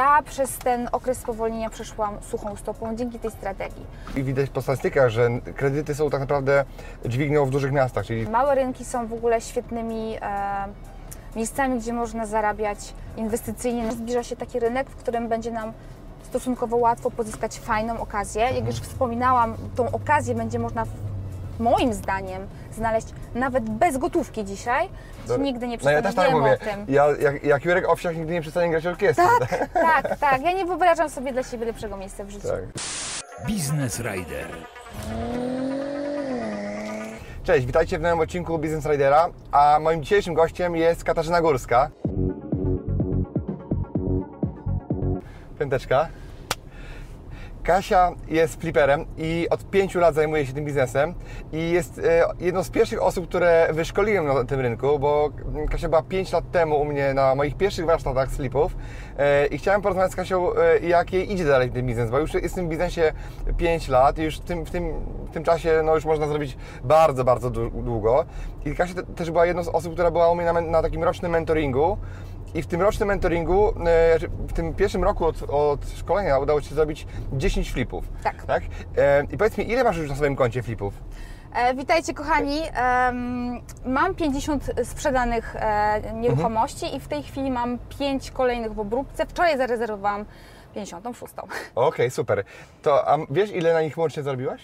Ja 0.00 0.22
przez 0.22 0.58
ten 0.58 0.88
okres 0.92 1.18
spowolnienia 1.18 1.70
przeszłam 1.70 2.22
suchą 2.22 2.56
stopą 2.56 2.96
dzięki 2.96 3.18
tej 3.18 3.30
strategii. 3.30 3.86
I 4.16 4.22
widać 4.22 4.50
po 4.50 4.62
statystykach, 4.62 5.10
że 5.10 5.28
kredyty 5.56 5.94
są 5.94 6.10
tak 6.10 6.20
naprawdę 6.20 6.64
dźwignią 7.04 7.46
w 7.46 7.50
dużych 7.50 7.72
miastach, 7.72 8.06
czyli 8.06 8.28
Małe 8.28 8.54
rynki 8.54 8.84
są 8.84 9.06
w 9.06 9.12
ogóle 9.12 9.40
świetnymi 9.40 10.16
e, 10.22 10.68
miejscami, 11.36 11.78
gdzie 11.80 11.92
można 11.92 12.26
zarabiać 12.26 12.94
inwestycyjnie. 13.16 13.92
Zbliża 13.92 14.22
się 14.22 14.36
taki 14.36 14.60
rynek, 14.60 14.90
w 14.90 14.96
którym 14.96 15.28
będzie 15.28 15.50
nam 15.50 15.72
stosunkowo 16.22 16.76
łatwo 16.76 17.10
pozyskać 17.10 17.58
fajną 17.58 18.00
okazję. 18.00 18.42
Jak 18.42 18.66
już 18.66 18.76
wspominałam, 18.76 19.56
tą 19.76 19.90
okazję 19.90 20.34
będzie 20.34 20.58
można 20.58 20.84
moim 21.58 21.94
zdaniem 21.94 22.46
znaleźć 22.72 23.08
nawet 23.34 23.70
bez 23.70 23.98
gotówki 23.98 24.44
dzisiaj. 24.44 24.88
Nigdy 25.38 25.68
nie 25.68 25.78
No 25.84 25.90
ja 25.90 26.02
też 26.02 26.14
tak 26.14 26.24
przestanę 26.24 26.30
mówię. 26.30 26.58
Ja, 26.88 27.06
jak, 27.20 27.44
jak 27.44 27.64
Jurek 27.64 27.88
Owsiak 27.88 28.16
nigdy 28.16 28.32
nie 28.32 28.40
przestanie 28.40 28.70
grać 28.70 28.86
orkiestry. 28.86 29.24
Tak, 29.40 29.68
tak, 29.72 30.18
tak. 30.18 30.42
Ja 30.42 30.52
nie 30.52 30.66
wyobrażam 30.66 31.10
sobie 31.10 31.32
dla 31.32 31.42
siebie 31.42 31.66
lepszego 31.66 31.96
miejsca 31.96 32.24
w 32.24 32.30
życiu. 32.30 32.48
Tak. 32.48 32.60
Business 33.48 34.00
Rider. 34.00 34.46
Cześć, 37.44 37.66
witajcie 37.66 37.98
w 37.98 38.02
nowym 38.02 38.20
odcinku 38.20 38.58
Business 38.58 38.86
Ridera, 38.86 39.28
a 39.52 39.78
moim 39.80 40.02
dzisiejszym 40.02 40.34
gościem 40.34 40.76
jest 40.76 41.04
Katarzyna 41.04 41.40
Górska. 41.40 41.90
Piąteczka. 45.58 46.08
Kasia 47.62 48.12
jest 48.28 48.60
fliperem 48.60 49.04
i 49.18 49.46
od 49.50 49.70
pięciu 49.70 50.00
lat 50.00 50.14
zajmuje 50.14 50.46
się 50.46 50.52
tym 50.52 50.64
biznesem 50.64 51.14
i 51.52 51.70
jest 51.70 51.98
e, 51.98 52.24
jedną 52.40 52.62
z 52.62 52.70
pierwszych 52.70 53.02
osób, 53.02 53.28
które 53.28 53.68
wyszkoliłem 53.72 54.26
na 54.26 54.44
tym 54.44 54.60
rynku, 54.60 54.98
bo 54.98 55.30
Kasia 55.70 55.88
była 55.88 56.02
5 56.02 56.32
lat 56.32 56.50
temu 56.50 56.80
u 56.80 56.84
mnie 56.84 57.14
na 57.14 57.34
moich 57.34 57.56
pierwszych 57.56 57.86
warsztatach 57.86 58.30
slipów 58.30 58.76
e, 59.18 59.46
i 59.46 59.58
chciałem 59.58 59.82
porozmawiać 59.82 60.12
z 60.12 60.16
Kasią, 60.16 60.54
e, 60.54 60.78
jak 60.78 61.12
jej 61.12 61.32
idzie 61.32 61.44
dalej 61.44 61.70
ten 61.70 61.86
biznes, 61.86 62.10
bo 62.10 62.18
już 62.18 62.34
jest 62.34 62.54
w 62.54 62.54
tym 62.54 62.68
biznesie 62.68 63.12
5 63.56 63.88
lat 63.88 64.18
i 64.18 64.22
już 64.22 64.36
w 64.36 64.40
tym, 64.40 64.64
w 64.64 64.70
tym, 64.70 64.92
w 65.30 65.30
tym 65.30 65.44
czasie 65.44 65.82
no, 65.84 65.94
już 65.94 66.04
można 66.04 66.26
zrobić 66.26 66.56
bardzo, 66.84 67.24
bardzo 67.24 67.50
dłu- 67.50 67.82
długo. 67.82 68.24
I 68.64 68.74
Kasia 68.74 68.94
te, 68.94 69.02
też 69.02 69.30
była 69.30 69.46
jedną 69.46 69.62
z 69.62 69.68
osób, 69.68 69.92
która 69.92 70.10
była 70.10 70.30
u 70.30 70.34
mnie 70.34 70.52
na, 70.52 70.60
na 70.60 70.82
takim 70.82 71.04
rocznym 71.04 71.32
mentoringu 71.32 71.98
i 72.54 72.62
w 72.62 72.66
tym 72.66 72.80
rocznym 72.80 73.08
mentoringu, 73.08 73.68
e, 73.68 73.72
w 74.48 74.52
tym 74.52 74.74
pierwszym 74.74 75.04
roku 75.04 75.24
od, 75.26 75.42
od 75.48 75.88
szkolenia 75.88 76.38
udało 76.38 76.60
Ci 76.60 76.68
się 76.68 76.74
zrobić 76.74 77.06
10 77.32 77.72
flipów. 77.72 78.04
Tak. 78.22 78.42
tak? 78.44 78.62
E, 78.98 79.24
I 79.32 79.36
powiedz 79.36 79.58
mi, 79.58 79.70
ile 79.70 79.84
masz 79.84 79.96
już 79.96 80.08
na 80.10 80.16
swoim 80.16 80.36
koncie 80.36 80.62
flipów? 80.62 80.94
E, 81.54 81.74
Witajcie 81.74 82.14
kochani. 82.14 82.60
Mam 83.84 84.14
50 84.14 84.70
sprzedanych 84.84 85.56
e, 85.58 86.00
nieruchomości 86.14 86.96
i 86.96 87.00
w 87.00 87.08
tej 87.08 87.22
chwili 87.22 87.50
mam 87.50 87.78
5 87.98 88.30
kolejnych 88.30 88.72
w 88.74 88.80
obróbce. 88.80 89.26
Wczoraj 89.26 89.58
zarezerwowałam 89.58 90.24
56. 90.74 91.34
Okej, 91.74 92.10
super. 92.10 92.44
To 92.82 93.08
a 93.08 93.18
wiesz, 93.30 93.50
ile 93.52 93.72
na 93.72 93.82
nich 93.82 93.98
łącznie 93.98 94.22
zarobiłaś? 94.22 94.62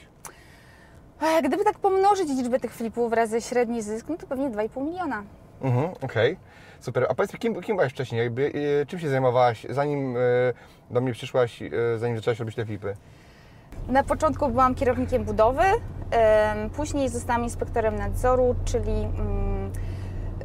E, 1.20 1.42
Gdyby 1.42 1.64
tak 1.64 1.78
pomnożyć 1.78 2.28
liczbę 2.28 2.60
tych 2.60 2.74
flipów 2.74 3.12
razy 3.12 3.40
średni 3.40 3.82
zysk, 3.82 4.06
no 4.08 4.16
to 4.16 4.26
pewnie 4.26 4.50
2,5 4.50 4.82
miliona. 4.84 5.22
Mhm, 5.62 5.90
okej. 6.02 6.36
Super. 6.80 7.06
A 7.08 7.14
powiedz 7.14 7.32
mi, 7.32 7.38
kim, 7.38 7.62
kim 7.62 7.76
byłaś 7.76 7.92
wcześniej? 7.92 8.22
Jakby, 8.22 8.52
e, 8.82 8.86
czym 8.86 8.98
się 8.98 9.08
zajmowałaś, 9.08 9.66
zanim 9.70 10.16
e, 10.16 10.20
do 10.90 11.00
mnie 11.00 11.12
przyszłaś, 11.12 11.62
e, 11.62 11.70
zanim 11.98 12.16
zaczęłaś 12.16 12.38
robić 12.38 12.56
te 12.56 12.64
flipy? 12.64 12.96
Na 13.88 14.02
początku 14.02 14.48
byłam 14.48 14.74
kierownikiem 14.74 15.24
budowy, 15.24 15.62
później 16.76 17.08
zostałam 17.08 17.44
inspektorem 17.44 17.96
nadzoru, 17.96 18.54
czyli 18.64 18.92
mm, 18.92 19.72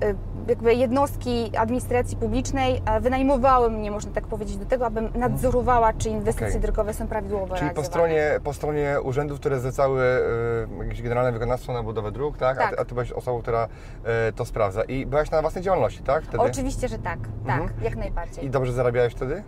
y, 0.04 0.16
jakby 0.48 0.74
jednostki 0.74 1.52
administracji 1.58 2.18
publicznej 2.18 2.82
wynajmowały 3.02 3.70
mnie, 3.72 3.92
można 3.92 4.12
tak 4.12 4.28
powiedzieć, 4.28 4.58
do 4.58 4.66
tego, 4.66 4.86
abym 4.86 5.10
nadzorowała, 5.16 5.94
czy 5.94 6.10
inwestycje 6.10 6.48
Okej. 6.48 6.62
drogowe 6.62 6.94
są 6.94 7.08
prawidłowo 7.08 7.56
Czyli 7.56 7.72
po 7.72 7.84
stronie, 7.84 8.40
po 8.44 8.54
stronie 8.54 8.96
urzędów, 9.04 9.40
które 9.40 9.60
zlecały 9.60 10.04
e, 10.82 10.84
jakieś 10.84 11.02
generalne 11.02 11.32
wykonawstwo 11.32 11.74
na 11.74 11.84
budowę 11.84 12.12
dróg, 12.12 12.38
tak? 12.38 12.58
A, 12.58 12.62
Tak. 12.62 12.70
ty, 12.76 12.80
a 12.82 12.86
ty 12.86 12.94
byłaś 12.94 13.12
osobą, 13.12 13.42
która 13.42 13.68
e, 14.04 14.32
to 14.34 14.46
sprawdza. 14.46 14.84
I 14.84 15.06
byłaś 15.06 15.32
na 15.32 15.42
własnej 15.42 15.64
działalności, 15.64 16.04
tak? 16.04 16.24
Wtedy? 16.24 16.44
Oczywiście, 16.44 16.88
że 16.88 16.98
tak, 16.98 17.20
tak, 17.48 17.62
Mhm. 17.62 17.84
jak 17.84 17.96
najbardziej. 17.96 18.46
I 18.46 18.50
dobrze 18.50 18.74
zarabiałeś 18.74 19.14
wtedy? 19.14 19.44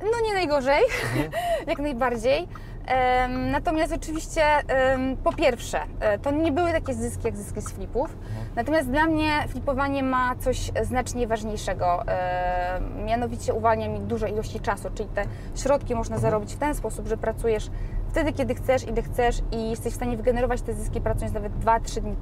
No 0.00 0.20
nie 0.26 0.32
najgorzej, 0.34 0.82
Mhm. 1.14 1.30
jak 1.70 1.78
najbardziej. 1.78 2.48
Natomiast 3.28 3.92
oczywiście, 3.92 4.42
po 5.24 5.32
pierwsze, 5.32 5.80
e, 6.00 6.18
to 6.18 6.30
nie 6.30 6.52
były 6.52 6.72
takie 6.72 6.94
zyski 6.94 7.26
jak 7.26 7.36
zyski 7.36 7.60
z 7.60 7.70
flipów. 7.72 8.10
Mhm. 8.28 8.46
Natomiast 8.56 8.90
dla 8.90 9.06
mnie 9.06 9.30
flipowanie 9.48 10.02
ma 10.02 10.34
coś 10.36 10.70
znacznie 10.82 11.26
ważniejszego. 11.26 12.02
E, 12.08 12.80
mianowicie 13.04 13.54
uwalnia 13.54 13.88
mi 13.88 14.00
duże 14.00 14.30
ilości 14.30 14.60
czasu, 14.60 14.88
czyli 14.94 15.08
te 15.08 15.24
środki 15.56 15.94
można 15.94 16.16
Mhm. 16.16 16.30
zarobić 16.30 16.54
w 16.54 16.58
ten 16.58 16.74
sposób, 16.74 17.08
że 17.08 17.16
pracujesz 17.16 17.70
wtedy, 18.10 18.32
kiedy 18.32 18.54
chcesz, 18.54 18.84
ile 18.88 19.02
chcesz 19.02 19.40
i 19.52 19.70
jesteś 19.70 19.92
w 19.92 19.96
stanie 19.96 20.16
wygenerować 20.16 20.62
te 20.62 20.74
zyski 20.74 21.00
pracując 21.00 21.34
nawet 21.34 21.52
2-3 21.52 22.00
dni 22.00 22.14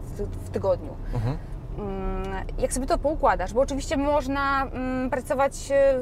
w 0.44 0.50
tygodniu. 0.50 0.96
Mhm. 1.14 1.36
Mm, 1.78 2.24
jak 2.58 2.72
sobie 2.72 2.86
to 2.86 2.98
poukładasz, 2.98 3.52
bo 3.52 3.60
oczywiście 3.60 3.96
można 3.96 4.62
mm, 4.64 5.10
pracować, 5.10 5.68
e, 5.70 5.94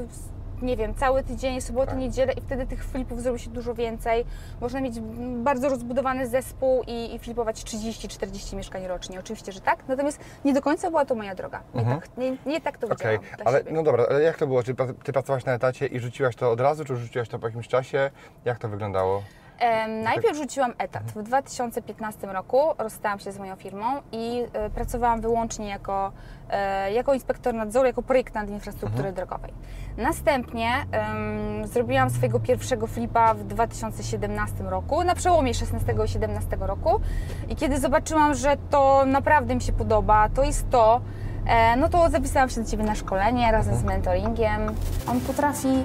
nie 0.63 0.77
wiem, 0.77 0.95
cały 0.95 1.23
tydzień, 1.23 1.61
sobotę, 1.61 1.87
Tak. 1.87 1.99
niedzielę 1.99 2.33
i 2.33 2.41
wtedy 2.41 2.67
tych 2.67 2.85
flipów 2.85 3.23
zrobi 3.23 3.39
się 3.39 3.51
dużo 3.51 3.75
więcej. 3.75 4.25
Można 4.61 4.81
mieć 4.81 5.01
bardzo 5.37 5.69
rozbudowany 5.69 6.27
zespół 6.29 6.83
i, 6.87 7.15
i 7.15 7.19
flipować 7.19 7.57
30-40 7.65 8.57
mieszkań 8.57 8.87
rocznie. 8.87 9.21
Oczywiście, 9.21 9.53
że 9.53 9.61
tak, 9.61 9.89
natomiast 9.89 10.21
nie 10.45 10.53
do 10.55 10.63
końca 10.63 10.91
była 10.91 11.05
to 11.05 11.15
moja 11.15 11.35
droga. 11.35 11.61
Nie, 11.75 11.81
Mhm. 11.81 12.01
tak, 12.01 12.17
nie, 12.17 12.37
nie 12.47 12.61
tak 12.61 12.79
to 12.79 12.89
widziałam 12.89 13.19
dla 13.37 13.45
ale 13.45 13.59
siebie. 13.59 13.73
no 13.73 13.83
dobra, 13.83 14.07
ale 14.11 14.23
jak 14.23 14.39
to 14.39 14.47
było? 14.47 14.63
Czy 14.63 14.75
ty 15.05 15.13
pracowałaś 15.13 15.45
na 15.45 15.53
etacie 15.53 15.87
i 15.87 16.01
rzuciłaś 16.01 16.37
to 16.37 16.51
od 16.51 16.61
razu, 16.61 16.85
czy 16.85 16.97
rzuciłaś 16.97 17.29
to 17.29 17.39
po 17.39 17.47
jakimś 17.47 17.69
czasie? 17.69 18.11
Jak 18.45 18.59
to 18.59 18.69
wyglądało? 18.69 19.23
Em, 19.63 20.03
najpierw 20.03 20.37
rzuciłam 20.37 20.73
etat. 20.79 21.03
W 21.03 21.23
2015 21.23 22.27
roku 22.27 22.61
rozstałam 22.79 23.19
się 23.19 23.33
z 23.33 23.39
moją 23.39 23.57
firmą 23.57 23.85
i 24.13 24.45
e, 24.53 24.71
pracowałam 24.71 25.21
wyłącznie 25.21 25.69
jako, 25.69 26.13
e, 26.51 26.93
jako 26.93 27.15
inspektor 27.15 27.55
nadzoru, 27.55 27.87
jako 27.87 28.03
projektant 28.03 28.51
infrastruktury 28.51 29.13
drogowej. 29.13 29.53
Następnie 29.97 30.71
em, 30.91 31.67
zrobiłam 31.67 32.11
swojego 32.11 32.41
pierwszego 32.41 32.87
flipa 32.87 33.35
w 33.35 33.45
2017 33.45 34.65
roku, 34.65 35.05
na 35.05 35.15
przełomie 35.15 35.55
16 35.55 35.95
i 36.05 36.09
17 36.09 36.57
roku. 36.61 37.01
I 37.49 37.57
kiedy 37.57 37.81
zobaczyłam, 37.81 38.35
że 38.35 38.57
to 38.71 39.05
naprawdę 39.07 39.55
mi 39.55 39.61
się 39.61 39.73
podoba, 39.73 40.29
to 40.29 40.43
jest 40.43 40.71
to, 40.71 41.01
e, 41.47 41.77
no 41.77 41.89
to 41.89 42.11
zapisałam 42.11 42.49
się 42.49 42.61
do 42.63 42.71
Ciebie 42.71 42.85
na 42.85 42.95
szkolenie 42.95 43.53
razem 43.53 43.77
z 43.77 43.85
mentoringiem. 43.85 44.67
On 45.11 45.21
potrafi 45.21 45.85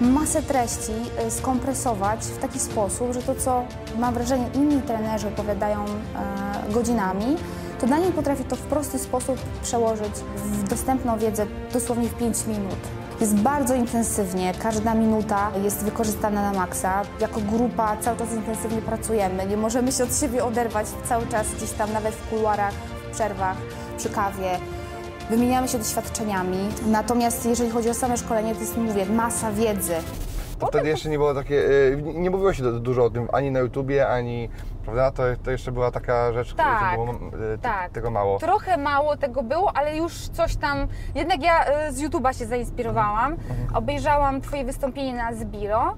masę 0.00 0.42
treści 0.42 0.92
y, 1.26 1.30
skompresować 1.30 2.20
w 2.20 2.38
taki 2.38 2.58
sposób, 2.58 3.12
że 3.12 3.22
to, 3.22 3.34
co 3.34 3.64
mam 3.98 4.14
wrażenie 4.14 4.48
inni 4.54 4.82
trenerzy 4.82 5.28
opowiadają 5.28 5.84
e, 5.84 6.72
godzinami, 6.72 7.36
to 7.80 7.86
Daniel 7.86 8.12
potrafi 8.12 8.44
to 8.44 8.56
w 8.56 8.60
prosty 8.60 8.98
sposób 8.98 9.36
przełożyć 9.62 10.12
w 10.36 10.68
dostępną 10.68 11.18
wiedzę 11.18 11.46
dosłownie 11.72 12.08
w 12.08 12.14
5 12.14 12.46
minut. 12.46 12.78
Jest 13.20 13.34
bardzo 13.34 13.74
intensywnie, 13.74 14.54
każda 14.62 14.94
minuta 14.94 15.50
jest 15.64 15.84
wykorzystana 15.84 16.52
na 16.52 16.58
maksa. 16.58 17.02
Jako 17.20 17.40
grupa 17.40 17.96
cały 17.96 18.18
czas 18.18 18.32
intensywnie 18.32 18.82
pracujemy, 18.82 19.46
nie 19.46 19.56
możemy 19.56 19.92
się 19.92 20.04
od 20.04 20.20
siebie 20.20 20.44
oderwać 20.44 20.86
cały 21.08 21.26
czas 21.26 21.46
gdzieś 21.56 21.70
tam, 21.70 21.92
nawet 21.92 22.14
w 22.14 22.28
kuluarach, 22.28 22.74
w 22.74 23.14
przerwach, 23.14 23.56
przy 23.98 24.10
kawie. 24.10 24.58
Wymieniamy 25.30 25.68
się 25.68 25.78
doświadczeniami, 25.78 26.58
natomiast 26.86 27.46
jeżeli 27.46 27.70
chodzi 27.70 27.90
o 27.90 27.94
same 27.94 28.16
szkolenie, 28.16 28.54
to 28.54 28.60
jest, 28.60 28.76
mówię, 28.76 29.06
masa 29.06 29.52
wiedzy. 29.52 29.94
To 30.58 30.66
wtedy 30.66 30.88
jeszcze 30.88 31.08
nie 31.08 31.18
było 31.18 31.34
takie, 31.34 31.54
y, 31.54 32.02
nie 32.14 32.30
mówiło 32.30 32.52
się 32.52 32.62
du- 32.62 32.80
dużo 32.80 33.04
o 33.04 33.10
tym 33.10 33.28
ani 33.32 33.50
na 33.50 33.58
YouTubie, 33.60 34.08
ani, 34.08 34.48
prawda? 34.84 35.10
To, 35.10 35.22
to 35.44 35.50
jeszcze 35.50 35.72
była 35.72 35.90
taka 35.90 36.32
rzecz, 36.32 36.54
Tak, 36.54 36.94
było 36.94 37.12
y, 37.54 37.58
tak. 37.62 37.90
tego 37.92 38.10
mało. 38.10 38.38
Trochę 38.38 38.76
mało 38.76 39.16
tego 39.16 39.42
było, 39.42 39.76
ale 39.76 39.96
już 39.96 40.12
coś 40.28 40.56
tam. 40.56 40.86
Jednak 41.14 41.42
ja 41.42 41.64
e, 41.64 41.92
z 41.92 42.02
YouTube'a 42.02 42.38
się 42.38 42.46
zainspirowałam. 42.46 43.32
Mhm. 43.32 43.76
Obejrzałam 43.76 44.40
Twoje 44.40 44.64
wystąpienie 44.64 45.14
na 45.14 45.32
Zbiro. 45.34 45.94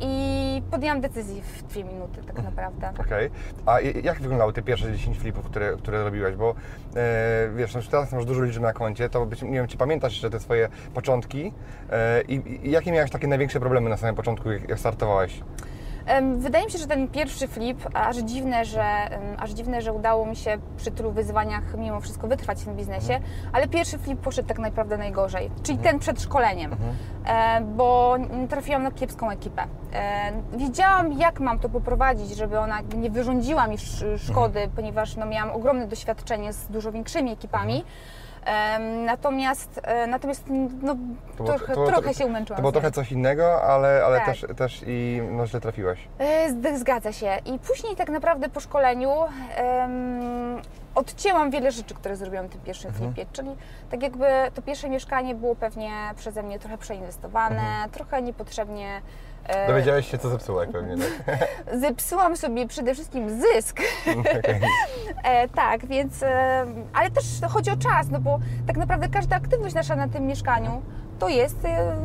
I 0.00 0.62
podjęłam 0.70 1.00
decyzję 1.00 1.42
w 1.42 1.62
dwie 1.62 1.84
minuty 1.84 2.20
tak 2.26 2.42
naprawdę. 2.42 2.92
Okej. 2.98 3.30
A 3.66 3.80
i- 3.80 4.04
jak 4.04 4.20
wyglądały 4.20 4.52
te 4.52 4.62
pierwsze 4.62 4.92
10 4.92 5.18
flipów, 5.18 5.44
które, 5.44 5.76
które 5.76 6.04
robiłaś? 6.04 6.34
Bo 6.34 6.54
e, 6.96 7.48
wiesz, 7.56 7.74
no, 7.74 7.80
teraz 7.90 8.12
masz 8.12 8.24
dużo 8.24 8.42
liczb 8.42 8.60
na 8.62 8.72
koncie, 8.72 9.08
to 9.08 9.26
być, 9.26 9.42
nie 9.42 9.50
wiem, 9.50 9.66
czy 9.66 9.76
pamiętasz 9.76 10.12
jeszcze 10.12 10.30
te 10.30 10.40
swoje 10.40 10.68
początki 10.94 11.52
e, 11.90 12.22
i, 12.22 12.66
i 12.66 12.70
jakie 12.70 12.92
miałeś 12.92 13.10
takie 13.10 13.26
największe 13.26 13.60
problemy 13.60 13.90
na 13.90 13.96
samym 13.96 14.14
początku, 14.14 14.50
jak, 14.50 14.68
jak 14.68 14.78
startowałeś? 14.78 15.40
Wydaje 16.36 16.64
mi 16.64 16.70
się, 16.70 16.78
że 16.78 16.86
ten 16.86 17.08
pierwszy 17.08 17.48
flip, 17.48 17.78
aż 17.94 18.16
dziwne, 18.16 18.64
że, 18.64 18.84
aż 19.38 19.50
dziwne, 19.50 19.82
że 19.82 19.92
udało 19.92 20.26
mi 20.26 20.36
się 20.36 20.58
przy 20.76 20.90
tylu 20.90 21.10
wyzwaniach 21.12 21.74
mimo 21.78 22.00
wszystko 22.00 22.26
wytrwać 22.28 22.58
w 22.62 22.64
tym 22.64 22.76
biznesie, 22.76 23.20
ale 23.52 23.68
pierwszy 23.68 23.98
flip 23.98 24.20
poszedł 24.20 24.48
tak 24.48 24.58
naprawdę 24.58 24.98
najgorzej, 24.98 25.50
czyli 25.62 25.78
ten 25.78 25.98
przed 25.98 26.22
szkoleniem, 26.22 26.76
e, 27.26 27.60
bo 27.60 28.16
trafiłam 28.50 28.82
na 28.82 28.90
kiepską 28.90 29.30
ekipę. 29.30 29.62
E, 29.94 30.32
Wiedziałam, 30.56 31.12
jak 31.12 31.40
mam 31.40 31.58
to 31.58 31.68
poprowadzić, 31.68 32.36
żeby 32.36 32.58
ona 32.58 32.78
nie 32.96 33.10
wyrządziła 33.10 33.66
mi 33.66 33.74
sz- 33.74 34.20
szkody, 34.22 34.68
ponieważ 34.76 35.16
no, 35.16 35.26
miałam 35.26 35.50
ogromne 35.56 35.86
doświadczenie 35.86 36.52
z 36.52 36.66
dużo 36.66 36.92
większymi 36.92 37.32
ekipami. 37.32 37.84
Natomiast, 39.06 39.80
e, 39.82 40.06
natomiast 40.06 40.44
no, 40.82 40.96
To 41.38 41.44
trochę, 41.44 41.66
to 41.66 41.74
było- 41.74 41.86
trochę 41.86 42.14
się 42.14 42.26
umęczyłam. 42.26 42.56
To 42.56 42.60
było 42.62 42.72
trochę 42.72 42.90
coś 42.90 43.12
innego, 43.12 43.62
ale, 43.62 44.02
ale 44.06 44.16
Tak. 44.18 44.26
też, 44.26 44.46
też 44.56 44.84
i 44.86 45.20
no, 45.30 45.46
źle 45.46 45.60
trafiłaś. 45.60 45.98
E, 46.18 46.78
Zgadza 46.78 47.12
się. 47.12 47.38
I 47.44 47.58
później 47.58 47.96
tak 47.96 48.08
naprawdę 48.08 48.48
po 48.48 48.60
szkoleniu 48.60 49.10
em, 49.56 50.62
odcięłam 50.94 51.50
wiele 51.50 51.72
rzeczy, 51.72 51.94
które 51.94 52.16
zrobiłam 52.16 52.46
w 52.46 52.50
tym 52.50 52.60
pierwszym 52.60 52.92
flipie. 52.92 53.26
Czyli 53.32 53.50
tak 53.90 54.02
jakby 54.02 54.26
to 54.54 54.62
pierwsze 54.62 54.88
mieszkanie 54.88 55.34
było 55.34 55.54
pewnie 55.56 55.90
przeze 56.16 56.42
mnie 56.42 56.58
trochę 56.58 56.78
przeinwestowane, 56.78 57.62
trochę 57.92 58.22
niepotrzebnie. 58.22 59.00
E, 59.46 59.66
Dowiedziałeś 59.68 60.10
się, 60.10 60.18
co 60.18 60.28
zepsułaś 60.28 60.68
pewnie, 60.72 60.96
tak? 61.26 61.48
Zepsułam 61.80 62.36
sobie 62.36 62.68
przede 62.68 62.94
wszystkim 62.94 63.40
zysk. 63.40 63.80
Okej. 64.20 64.60
E, 65.24 65.48
tak, 65.48 65.86
więc. 65.86 66.22
E, 66.22 66.66
ale 66.92 67.10
też 67.10 67.24
chodzi 67.48 67.70
o 67.70 67.76
czas, 67.76 68.10
no 68.10 68.20
bo 68.20 68.38
tak 68.66 68.76
naprawdę 68.76 69.08
każda 69.08 69.36
aktywność 69.36 69.74
nasza 69.74 69.96
na 69.96 70.08
tym 70.08 70.26
mieszkaniu 70.26 70.82
to 71.18 71.28
jest 71.28 71.64
e, 71.64 71.96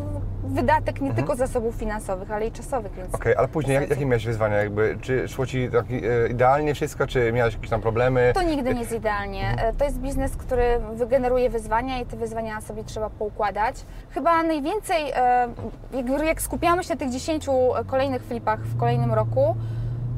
wydatek 0.50 1.02
nie 1.02 1.14
tylko 1.14 1.36
zasobów 1.36 1.76
finansowych, 1.76 2.32
ale 2.32 2.48
i 2.48 2.52
czasowych. 2.52 2.92
Więc 2.94 3.16
Okej, 3.16 3.36
ale 3.36 3.48
później 3.48 3.76
jak, 3.76 3.90
jakie 3.90 4.06
miałeś 4.06 4.26
wyzwania? 4.26 4.58
Jakby, 4.58 4.98
czy 5.02 5.28
szło 5.28 5.46
Ci 5.46 5.70
tak, 5.70 5.86
idealnie 6.30 6.74
wszystko, 6.74 7.08
czy 7.08 7.32
miałeś 7.34 7.54
jakieś 7.54 7.70
tam 7.70 7.82
problemy? 7.82 8.32
To 8.36 8.42
nigdy 8.42 8.74
nie 8.74 8.80
jest 8.80 8.94
idealnie. 8.94 9.56
E, 9.58 9.74
To 9.74 9.86
jest 9.86 10.00
biznes, 10.00 10.36
który 10.36 10.64
wygeneruje 10.96 11.50
wyzwania 11.50 12.00
i 12.00 12.06
te 12.06 12.18
wyzwania 12.18 12.62
sobie 12.62 12.84
trzeba 12.84 13.10
poukładać. 13.10 13.76
Chyba 14.10 14.44
najwięcej, 14.44 15.12
e, 15.16 15.48
jak, 15.94 16.24
jak 16.26 16.42
skupiamy 16.42 16.84
się 16.84 16.90
na 16.94 17.00
tych 17.00 17.10
10 17.10 17.46
kolejnych 17.88 18.24
flipach 18.24 18.60
w 18.60 18.78
kolejnym 18.78 19.14
roku, 19.14 19.56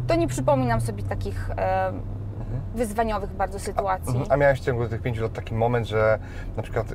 to 0.08 0.16
nie 0.16 0.28
przypominam 0.28 0.82
sobie 0.82 1.04
takich 1.04 1.50
wyzwaniowych 2.76 3.30
bardzo 3.32 3.60
sytuacji. 3.60 4.10
Mhm. 4.10 4.32
A 4.32 4.38
miałeś 4.38 4.62
w 4.62 4.66
ciągu 4.66 4.88
tych 4.88 5.02
pięciu 5.02 5.24
lat 5.24 5.34
taki 5.34 5.54
moment, 5.54 5.88
że 5.88 6.20
na 6.58 6.64
przykład, 6.64 6.86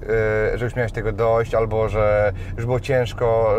e, 0.53 0.58
że 0.58 0.64
już 0.64 0.76
miałeś 0.76 0.93
tego 0.93 1.12
dość, 1.12 1.55
albo 1.55 1.88
że 1.88 2.32
już 2.56 2.67
było 2.67 2.81
ciężko, 2.81 3.55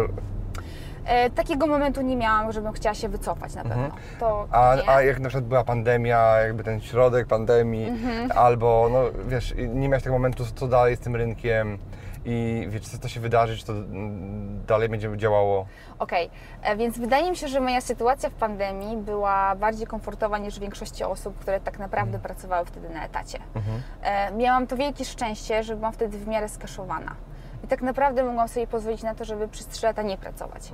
E, 1.05 1.29
Takiego 1.29 1.67
momentu 1.67 2.01
nie 2.01 2.15
miałam, 2.17 2.51
żebym 2.51 2.73
chciała 2.73 2.93
się 2.95 3.09
wycofać 3.09 3.55
na 3.55 3.63
pewno. 3.63 3.89
To 4.19 4.41
Mhm. 4.43 4.79
a, 4.87 4.91
a 4.95 5.01
jak 5.01 5.19
na 5.19 5.29
przykład 5.29 5.45
była 5.47 5.63
pandemia, 5.63 6.37
jakby 6.37 6.63
ten 6.63 6.81
środek 6.81 7.27
pandemii, 7.27 7.87
Mhm. 7.89 8.31
albo 8.35 8.89
no 8.91 8.99
wiesz, 9.27 9.53
nie 9.57 9.89
miałeś 9.89 10.03
tego 10.03 10.15
momentu, 10.15 10.43
co 10.55 10.67
dalej 10.67 10.95
z 10.95 10.99
tym 10.99 11.15
rynkiem 11.15 11.77
i 12.27 12.67
wiesz, 12.69 12.87
co 12.87 12.97
to 12.97 13.07
się 13.07 13.19
wydarzy, 13.19 13.57
czy 13.57 13.65
to 13.65 13.73
mm, 13.73 14.65
dalej 14.65 14.89
będzie 14.89 15.17
działało. 15.17 15.65
Okej, 15.99 16.29
e, 16.61 16.77
więc 16.77 16.99
wydaje 16.99 17.29
mi 17.29 17.37
się, 17.37 17.47
że 17.47 17.59
moja 17.59 17.81
sytuacja 17.81 18.29
w 18.29 18.33
pandemii 18.33 18.97
była 18.97 19.55
bardziej 19.55 19.87
komfortowa 19.87 20.37
niż 20.37 20.59
większości 20.59 21.03
osób, 21.03 21.39
które 21.39 21.59
tak 21.59 21.79
naprawdę 21.79 22.19
pracowały 22.19 22.65
wtedy 22.65 22.89
na 22.89 23.05
etacie. 23.05 23.39
E, 24.01 24.31
Miałam 24.31 24.67
to 24.67 24.77
wielkie 24.77 25.05
szczęście, 25.05 25.63
że 25.63 25.75
byłam 25.75 25.93
wtedy 25.93 26.17
w 26.17 26.27
miarę 26.27 26.49
skaszowana. 26.49 27.15
I 27.63 27.67
tak 27.67 27.81
naprawdę 27.81 28.23
mogłam 28.23 28.47
sobie 28.47 28.67
pozwolić 28.67 29.03
na 29.03 29.15
to, 29.15 29.25
żeby 29.25 29.47
przez 29.47 29.67
3 29.67 29.85
lata 29.85 30.01
nie 30.01 30.17
pracować. 30.17 30.69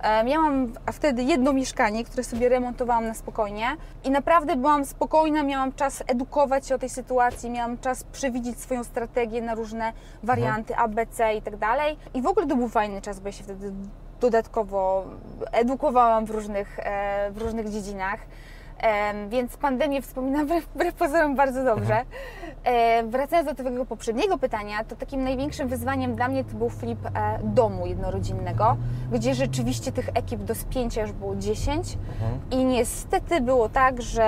E, 0.00 0.24
Miałam 0.24 0.72
wtedy 0.92 1.22
jedno 1.22 1.52
mieszkanie, 1.52 2.04
które 2.04 2.24
sobie 2.24 2.48
remontowałam 2.48 3.06
na 3.06 3.14
spokojnie 3.14 3.66
i 4.04 4.10
naprawdę 4.10 4.56
byłam 4.56 4.84
spokojna, 4.84 5.42
miałam 5.42 5.72
czas 5.72 6.02
edukować 6.06 6.66
się 6.66 6.74
o 6.74 6.78
tej 6.78 6.88
sytuacji, 6.88 7.50
miałam 7.50 7.78
czas 7.78 8.04
przewidzieć 8.04 8.60
swoją 8.60 8.84
strategię 8.84 9.42
na 9.42 9.54
różne 9.54 9.92
warianty 10.22 10.76
A, 10.76 10.88
B, 10.88 11.06
C 11.06 11.34
i 11.34 11.42
tak 11.42 11.56
dalej. 11.56 11.96
I 12.14 12.22
w 12.22 12.26
ogóle 12.26 12.46
to 12.46 12.56
był 12.56 12.68
fajny 12.68 13.00
czas, 13.02 13.20
bo 13.20 13.28
ja 13.28 13.32
się 13.32 13.44
wtedy 13.44 13.72
dodatkowo 14.20 15.04
edukowałam 15.52 16.24
w 16.26 16.30
różnych, 16.30 16.78
e, 16.78 17.30
w 17.30 17.38
różnych 17.38 17.70
dziedzinach. 17.70 18.20
Więc 19.28 19.56
pandemię 19.56 20.02
wspominam 20.02 20.46
wbrew, 20.74 20.94
pozorom 20.94 21.36
bardzo 21.36 21.64
dobrze. 21.64 22.04
E, 22.64 23.02
Wracając 23.02 23.48
do 23.48 23.54
tego 23.54 23.86
poprzedniego 23.86 24.38
pytania, 24.38 24.84
to 24.84 24.96
takim 24.96 25.24
największym 25.24 25.68
wyzwaniem 25.68 26.14
dla 26.14 26.28
mnie 26.28 26.44
to 26.44 26.56
był 26.56 26.68
flip 26.70 27.06
e, 27.06 27.38
domu 27.44 27.86
jednorodzinnego, 27.86 28.76
gdzie 29.12 29.34
rzeczywiście 29.34 29.92
tych 29.92 30.08
ekip 30.14 30.40
do 30.40 30.54
spięcia 30.54 31.02
już 31.02 31.12
było 31.12 31.36
10 31.36 31.98
i 32.50 32.64
niestety 32.64 33.40
było 33.40 33.68
tak, 33.68 34.02
że 34.02 34.24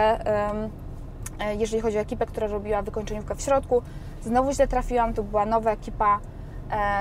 e, 1.40 1.54
jeżeli 1.54 1.82
chodzi 1.82 1.98
o 1.98 2.00
ekipę, 2.00 2.26
która 2.26 2.46
robiła 2.46 2.82
wykończeniówkę 2.82 3.34
w 3.34 3.40
środku, 3.42 3.82
znowu 4.22 4.52
źle 4.52 4.68
trafiłam, 4.68 5.14
to 5.14 5.22
była 5.22 5.46
nowa 5.46 5.70
ekipa 5.70 6.20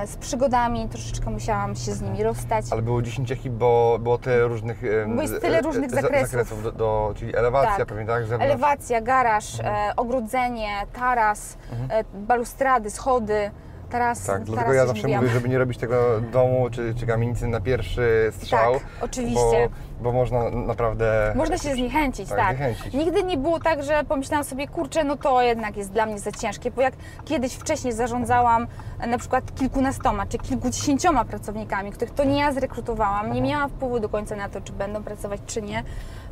z 0.06 0.16
przygodami, 0.18 0.90
troszeczkę 0.90 1.30
musiałam 1.30 1.76
się 1.76 1.92
z 1.94 2.02
nimi 2.02 2.24
rozstać. 2.24 2.66
Ale 2.72 2.82
było 2.82 3.02
10 3.02 3.32
ekip, 3.32 3.54
bo 3.54 3.98
było 4.00 4.18
tyle 4.18 4.48
różnych, 4.48 4.82
Bo 5.16 5.22
jest 5.22 5.42
tyle 5.42 5.58
e, 5.58 5.62
różnych 5.62 5.92
za- 5.92 6.02
zakresów. 6.02 6.64
do, 6.64 6.72
do, 6.72 7.14
czyli 7.16 7.36
elewacja, 7.36 7.78
Tak. 7.78 7.88
pewnie 7.88 8.06
tak, 8.06 8.22
zewnątrz. 8.22 8.46
Elewacja, 8.46 9.02
garaż, 9.02 9.60
e, 9.60 9.94
ogrodzenie, 9.98 10.70
taras, 10.94 11.58
e, 11.90 12.04
balustrady, 12.14 12.90
schody, 12.90 13.52
taras. 13.92 14.26
Tak, 14.26 14.44
dlatego 14.44 14.56
taras 14.62 14.76
ja 14.76 14.86
zawsze 14.88 15.02
mówiłam. 15.02 15.24
mówię, 15.24 15.34
żeby 15.34 15.50
nie 15.50 15.58
robić 15.58 15.78
tego 15.78 16.22
domu 16.32 16.70
czy, 16.72 16.96
czy 16.96 17.08
kamienicy 17.08 17.48
na 17.48 17.62
pierwszy 17.62 18.32
strzał. 18.36 18.74
Tak, 18.74 18.84
oczywiście. 19.02 19.70
Bo, 20.00 20.04
bo 20.04 20.12
można 20.12 20.50
naprawdę... 20.50 21.34
Można 21.36 21.58
się 21.58 21.74
zniechęcić, 21.74 22.30
Tak, 22.30 22.38
tak. 22.38 22.58
zniechęcić. 22.58 22.94
Nigdy 22.94 23.24
nie 23.24 23.38
było 23.38 23.60
tak, 23.60 23.84
że 23.84 24.04
pomyślałam 24.04 24.44
sobie, 24.44 24.68
kurczę, 24.68 25.04
no 25.04 25.16
to 25.18 25.42
jednak 25.42 25.78
jest 25.78 25.92
dla 25.92 26.06
mnie 26.06 26.20
za 26.20 26.32
ciężkie, 26.32 26.72
bo 26.72 26.82
jak 26.82 26.94
kiedyś 27.26 27.54
wcześniej 27.54 27.94
zarządzałam 27.94 28.68
e, 29.00 29.08
na 29.08 29.18
przykład 29.18 29.56
kilkunastoma 29.56 30.26
czy 30.26 30.38
kilkudziesięcioma 30.38 31.26
pracownikami, 31.26 31.92
których 31.92 32.14
to 32.14 32.24
nie 32.24 32.40
ja 32.40 32.52
zrekrutowałam, 32.52 33.34
nie 33.34 33.42
miałam 33.42 33.70
wpływu 33.70 34.00
do 34.00 34.10
końca 34.10 34.36
na 34.36 34.50
to, 34.50 34.62
czy 34.62 34.74
będą 34.74 35.04
pracować, 35.04 35.42
czy 35.46 35.62
nie, 35.62 35.84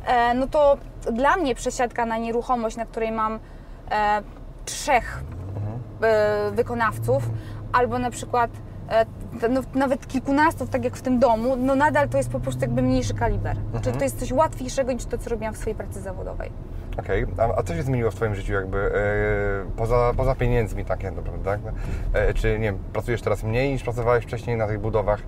e, 0.06 0.34
no 0.34 0.46
to 0.46 0.76
dla 1.12 1.36
mnie 1.36 1.54
przesiadka 1.54 2.06
na 2.06 2.18
nieruchomość, 2.18 2.76
na 2.76 2.86
której 2.86 3.12
mam 3.12 3.38
e, 3.90 4.22
trzech 4.64 5.22
wykonawców, 6.52 7.30
albo 7.72 7.98
na 7.98 8.10
przykład 8.10 8.50
e, 8.90 9.06
no, 9.48 9.60
nawet 9.74 10.06
kilkunastu, 10.08 10.66
tak 10.66 10.84
jak 10.84 10.96
w 10.96 11.02
tym 11.02 11.18
domu, 11.18 11.56
no 11.56 11.74
nadal 11.74 12.08
to 12.08 12.16
jest 12.16 12.30
po 12.30 12.40
prostu 12.40 12.60
jakby 12.60 12.82
mniejszy 12.82 13.14
kaliber. 13.14 13.56
Czy 13.82 13.92
to 13.92 14.04
jest 14.04 14.20
coś 14.20 14.32
łatwiejszego 14.32 14.92
niż 14.92 15.04
to, 15.04 15.18
co 15.18 15.30
robiłam 15.30 15.54
w 15.54 15.58
swojej 15.58 15.76
pracy 15.76 16.00
zawodowej. 16.00 16.50
Okej, 16.98 17.26
a, 17.38 17.58
a 17.58 17.62
co 17.62 17.74
się 17.74 17.82
zmieniło 17.82 18.10
w 18.10 18.14
Twoim 18.14 18.34
życiu 18.34 18.52
jakby 18.52 18.78
e, 18.78 19.76
poza, 19.76 20.12
poza 20.16 20.34
pieniędzmi 20.34 20.84
takie 20.84 21.10
naprawdę, 21.10 21.44
tak? 21.44 21.60
E, 22.12 22.34
czy 22.34 22.52
nie 22.52 22.64
wiem, 22.64 22.78
pracujesz 22.92 23.22
teraz 23.22 23.42
mniej 23.42 23.72
niż 23.72 23.82
pracowałeś 23.82 24.24
wcześniej 24.24 24.56
na 24.56 24.66
tych 24.66 24.80
budowach? 24.80 25.20
E, 25.20 25.24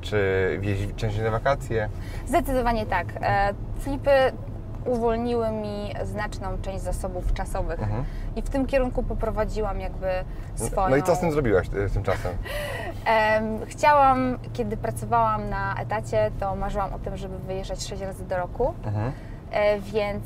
czy 0.00 0.18
wjeździ 0.60 0.94
częściej 0.94 1.24
na 1.24 1.30
wakacje? 1.30 1.88
Zdecydowanie 2.26 2.86
tak. 2.86 3.06
E, 3.20 3.54
Flipy 3.78 4.10
uwolniły 4.86 5.50
mi 5.50 5.94
znaczną 6.04 6.48
część 6.62 6.84
zasobów 6.84 7.32
czasowych 7.34 7.80
i 8.36 8.42
w 8.42 8.50
tym 8.50 8.66
kierunku 8.66 9.02
poprowadziłam 9.02 9.80
jakby 9.80 10.08
swoją... 10.54 10.88
No 10.88 10.96
i 10.96 11.02
co 11.02 11.14
z 11.16 11.20
tym 11.20 11.32
zrobiłaś 11.32 11.66
e, 11.86 11.90
tym 11.90 12.02
czasem? 12.02 12.32
Em, 13.06 13.44
Chciałam, 13.66 14.38
kiedy 14.52 14.76
pracowałam 14.76 15.48
na 15.48 15.74
etacie, 15.74 16.30
to 16.40 16.56
marzyłam 16.56 16.94
o 16.94 16.98
tym, 16.98 17.16
żeby 17.16 17.38
wyjeżdżać 17.38 17.86
6 17.86 18.02
razy 18.02 18.24
do 18.24 18.36
roku. 18.36 18.74
Mhm. 18.84 19.12
E, 19.52 19.80
Więc, 19.80 20.24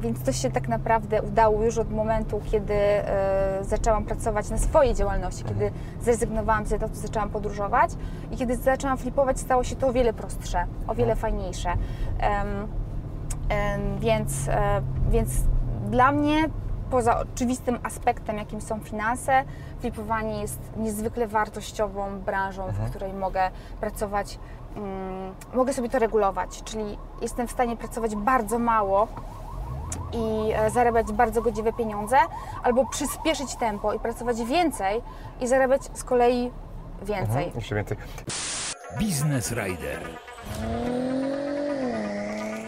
więc 0.00 0.22
to 0.22 0.32
się 0.32 0.50
tak 0.50 0.68
naprawdę 0.68 1.22
udało 1.22 1.64
już 1.64 1.78
od 1.78 1.90
momentu, 1.90 2.40
kiedy 2.50 2.74
e, 2.74 3.58
zaczęłam 3.62 4.04
pracować 4.04 4.50
na 4.50 4.58
swojej 4.58 4.94
działalności, 4.94 5.44
kiedy 5.44 5.70
zrezygnowałam 6.02 6.66
z 6.66 6.72
etatu, 6.72 6.94
zaczęłam 6.94 7.30
podróżować 7.30 7.90
i 8.30 8.36
kiedy 8.36 8.56
zaczęłam 8.56 8.98
flipować, 8.98 9.40
stało 9.40 9.64
się 9.64 9.76
to 9.76 9.88
o 9.88 9.92
wiele 9.92 10.12
prostsze, 10.12 10.64
o 10.86 10.94
wiele 10.94 11.16
fajniejsze. 11.16 11.72
Więc, 13.98 14.48
e, 14.48 14.82
więc 15.10 15.30
dla 15.90 16.12
mnie, 16.12 16.48
poza 16.90 17.18
oczywistym 17.20 17.78
aspektem, 17.82 18.38
jakim 18.38 18.60
są 18.60 18.80
finanse, 18.80 19.44
flipowanie 19.80 20.40
jest 20.40 20.60
niezwykle 20.76 21.26
wartościową 21.26 22.18
branżą, 22.18 22.66
w 22.72 22.90
której 22.90 23.12
mogę 23.12 23.50
pracować, 23.80 24.38
mm, 24.76 25.34
mogę 25.54 25.72
sobie 25.72 25.88
to 25.88 25.98
regulować, 25.98 26.62
czyli 26.62 26.98
jestem 27.22 27.48
w 27.48 27.50
stanie 27.50 27.76
pracować 27.76 28.16
bardzo 28.16 28.58
mało 28.58 29.08
i 30.12 30.52
e, 30.52 30.70
zarabiać 30.70 31.12
bardzo 31.12 31.42
godziwe 31.42 31.72
pieniądze, 31.72 32.16
albo 32.62 32.86
przyspieszyć 32.86 33.56
tempo 33.56 33.92
i 33.92 33.98
pracować 33.98 34.44
więcej 34.44 35.02
i 35.40 35.46
zarabiać 35.46 35.82
z 35.92 36.04
kolei 36.04 36.50
więcej. 37.02 37.44
Mhm, 37.44 37.54
jeszcze 37.54 37.74
więcej. 37.74 37.96
Biznes 38.98 39.52
Rider. 39.52 40.00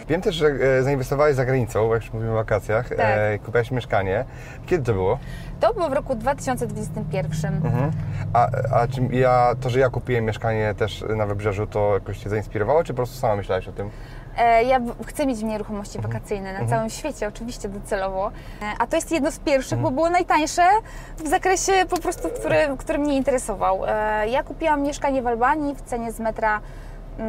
Wiem 0.09 0.21
też, 0.21 0.35
że 0.35 0.47
e, 0.47 0.83
zainwestowałeś 0.83 1.35
za 1.35 1.45
granicą, 1.45 1.87
bo 1.87 1.93
jak 1.93 2.03
już 2.03 2.13
mówimy 2.13 2.31
o 2.31 2.35
wakacjach, 2.35 2.89
Tak. 2.89 2.99
e, 2.99 3.39
kupiłaś 3.39 3.71
mieszkanie. 3.71 4.25
Kiedy 4.65 4.83
to 4.85 4.93
było? 4.93 5.19
To 5.59 5.73
było 5.73 5.89
w 5.89 5.93
roku 5.93 6.15
2021. 6.15 7.53
Mhm. 7.65 7.91
A, 8.33 8.47
a 8.71 8.87
czy 8.87 9.01
ja, 9.11 9.53
to, 9.61 9.69
że 9.69 9.79
ja 9.79 9.89
kupiłem 9.89 10.25
mieszkanie 10.25 10.73
też 10.77 11.05
na 11.15 11.25
Wybrzeżu, 11.25 11.67
to 11.67 11.93
jakoś 11.93 12.17
Cię 12.17 12.29
zainspirowało, 12.29 12.83
czy 12.83 12.93
po 12.93 12.97
prostu 12.97 13.17
sama 13.19 13.35
myślałaś 13.35 13.67
o 13.67 13.71
tym? 13.71 13.89
E, 14.37 14.63
Ja 14.63 14.79
chcę 15.07 15.25
mieć 15.25 15.41
nieruchomości 15.43 15.97
Mhm. 15.97 16.13
wakacyjne 16.13 16.59
na 16.61 16.67
całym 16.69 16.89
świecie, 16.89 17.27
oczywiście 17.27 17.69
docelowo. 17.69 18.31
A 18.79 18.87
to 18.87 18.95
jest 18.95 19.11
jedno 19.11 19.31
z 19.31 19.39
pierwszych, 19.39 19.77
Mhm. 19.77 19.83
bo 19.83 19.91
było 20.01 20.09
najtańsze 20.09 20.61
w 21.17 21.27
zakresie 21.27 21.71
po 21.89 21.97
prostu, 21.97 22.29
który, 22.29 22.57
który 22.77 22.99
mnie 22.99 23.17
interesował. 23.17 23.81
Ja 24.31 24.43
kupiłam 24.43 24.81
mieszkanie 24.81 25.21
w 25.21 25.27
Albanii 25.27 25.75
w 25.75 25.81
cenie 25.81 26.11
z 26.11 26.19
metra 26.19 26.59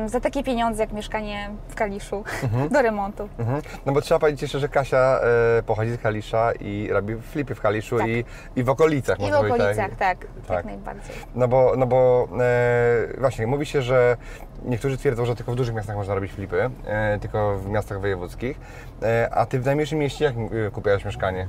za 0.06 0.20
takie 0.20 0.42
pieniądze 0.42 0.82
jak 0.82 0.92
mieszkanie 0.92 1.50
w 1.68 1.74
Kaliszu 1.74 2.24
do 2.72 2.82
remontu. 2.82 3.28
Mhm. 3.38 3.62
No 3.86 3.92
bo 3.92 4.00
trzeba 4.00 4.18
powiedzieć 4.18 4.42
jeszcze, 4.42 4.58
że 4.58 4.68
Kasia 4.68 5.20
e, 5.58 5.62
pochodzi 5.62 5.90
z 5.92 5.98
Kalisza 5.98 6.52
i 6.60 6.88
robi 6.92 7.16
flipy 7.16 7.54
w 7.54 7.60
Kaliszu 7.60 7.98
Tak. 7.98 8.08
i, 8.08 8.24
i 8.56 8.64
w 8.64 8.68
okolicach. 8.70 9.20
I 9.20 9.30
w 9.30 9.34
powiedzieć, 9.34 9.60
okolicach, 9.60 9.90
tak, 9.98 10.18
Tak. 10.46 10.56
jak 10.56 10.64
najbardziej. 10.64 11.16
No 11.34 11.48
bo, 11.48 11.72
no 11.76 11.86
bo 11.86 12.28
e, 12.40 13.20
właśnie, 13.20 13.46
mówi 13.46 13.66
się, 13.66 13.82
że 13.82 14.16
niektórzy 14.64 14.98
twierdzą, 14.98 15.24
że 15.24 15.36
tylko 15.36 15.52
w 15.52 15.56
dużych 15.56 15.74
miastach 15.74 15.96
można 15.96 16.14
robić 16.14 16.32
flipy, 16.32 16.70
e, 16.86 17.18
tylko 17.18 17.58
w 17.58 17.68
miastach 17.68 18.00
wojewódzkich. 18.00 18.60
E, 19.02 19.28
a 19.32 19.46
Ty 19.46 19.60
w 19.60 19.64
najmniejszym 19.66 19.98
mieście 19.98 20.24
jak 20.24 20.34
e, 20.66 20.70
kupiłaś 20.70 21.04
mieszkanie? 21.04 21.46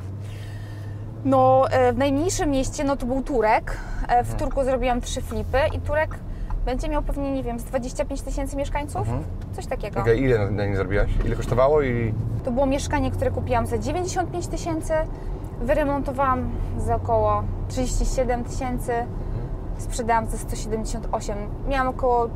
No, 1.26 1.66
e, 1.72 1.94
w 1.94 1.98
najmniejszym 1.98 2.50
mieście 2.50 2.84
no 2.84 2.96
to 2.98 3.06
był 3.06 3.22
Turek. 3.24 3.78
E, 4.02 4.06
Mhm. 4.06 4.26
W 4.26 4.36
Turku 4.36 4.64
zrobiłam 4.64 5.02
trzy 5.02 5.22
flipy 5.22 5.58
i 5.74 5.80
Turek 5.80 6.16
będzie 6.66 6.90
miał 6.90 7.02
pewnie, 7.02 7.32
nie 7.32 7.44
wiem, 7.44 7.60
z 7.60 7.64
25 7.64 8.22
tysięcy 8.22 8.58
mieszkańców? 8.58 9.08
Coś 9.54 9.66
takiego. 9.66 10.00
Mhm. 10.00 10.04
Okej, 10.04 10.24
ile 10.24 10.40
na, 10.40 10.52
na 10.52 10.66
nim 10.66 10.76
zrobiłaś? 10.76 11.10
Ile 11.26 11.36
kosztowało 11.36 11.82
i... 11.82 12.14
To 12.44 12.52
było 12.52 12.66
mieszkanie, 12.66 13.12
które 13.12 13.32
kupiłam 13.32 13.66
za 13.66 13.78
95 13.78 14.48
tysięcy, 14.48 14.94
wyremontowałam 15.62 16.50
za 16.78 16.96
około 16.96 17.44
37 17.68 18.44
tysięcy, 18.44 18.92
sprzedałam 19.78 20.28
za 20.28 20.38
178. 20.38 21.38
Miałam 21.68 21.88
około 21.88 22.30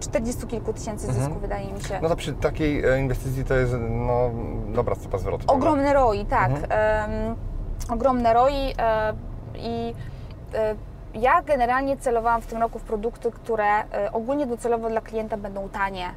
40 0.00 0.46
kilku 0.46 0.72
tysięcy 0.72 1.12
zysku, 1.12 1.34
wydaje 1.40 1.72
mi 1.72 1.80
się. 1.80 1.98
No 2.02 2.08
to 2.08 2.16
przy 2.16 2.32
takiej 2.32 2.84
e, 2.84 3.00
inwestycji 3.00 3.44
to 3.44 3.54
jest 3.54 3.74
no, 3.90 4.30
dobra 4.74 4.94
stopa 4.94 5.18
zwrotu. 5.18 5.44
Ogromne 5.46 5.92
ROI, 5.92 6.26
tak. 6.26 6.50
Em, 6.68 7.34
ogromne 7.90 8.32
ROI 8.32 8.74
e, 8.78 9.12
i 9.56 9.94
e, 10.54 10.74
ja 11.14 11.42
generalnie 11.42 11.96
celowałam 11.96 12.40
w 12.42 12.46
tym 12.46 12.60
roku 12.60 12.78
w 12.78 12.82
produkty, 12.82 13.30
które 13.30 13.64
e, 13.66 14.12
ogólnie 14.12 14.46
docelowo 14.46 14.88
dla 14.88 15.00
klienta 15.00 15.36
będą 15.36 15.68
tanie. 15.68 16.10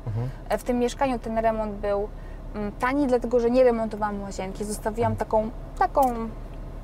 E, 0.49 0.57
W 0.57 0.63
tym 0.63 0.79
mieszkaniu 0.79 1.19
ten 1.19 1.37
remont 1.37 1.73
był 1.73 2.07
mm, 2.55 2.71
tani, 2.79 3.07
dlatego 3.07 3.39
że 3.39 3.49
nie 3.51 3.63
remontowałam 3.63 4.21
łazienki. 4.21 4.65
Zostawiłam 4.65 5.15
taką, 5.15 5.49
taką 5.79 6.01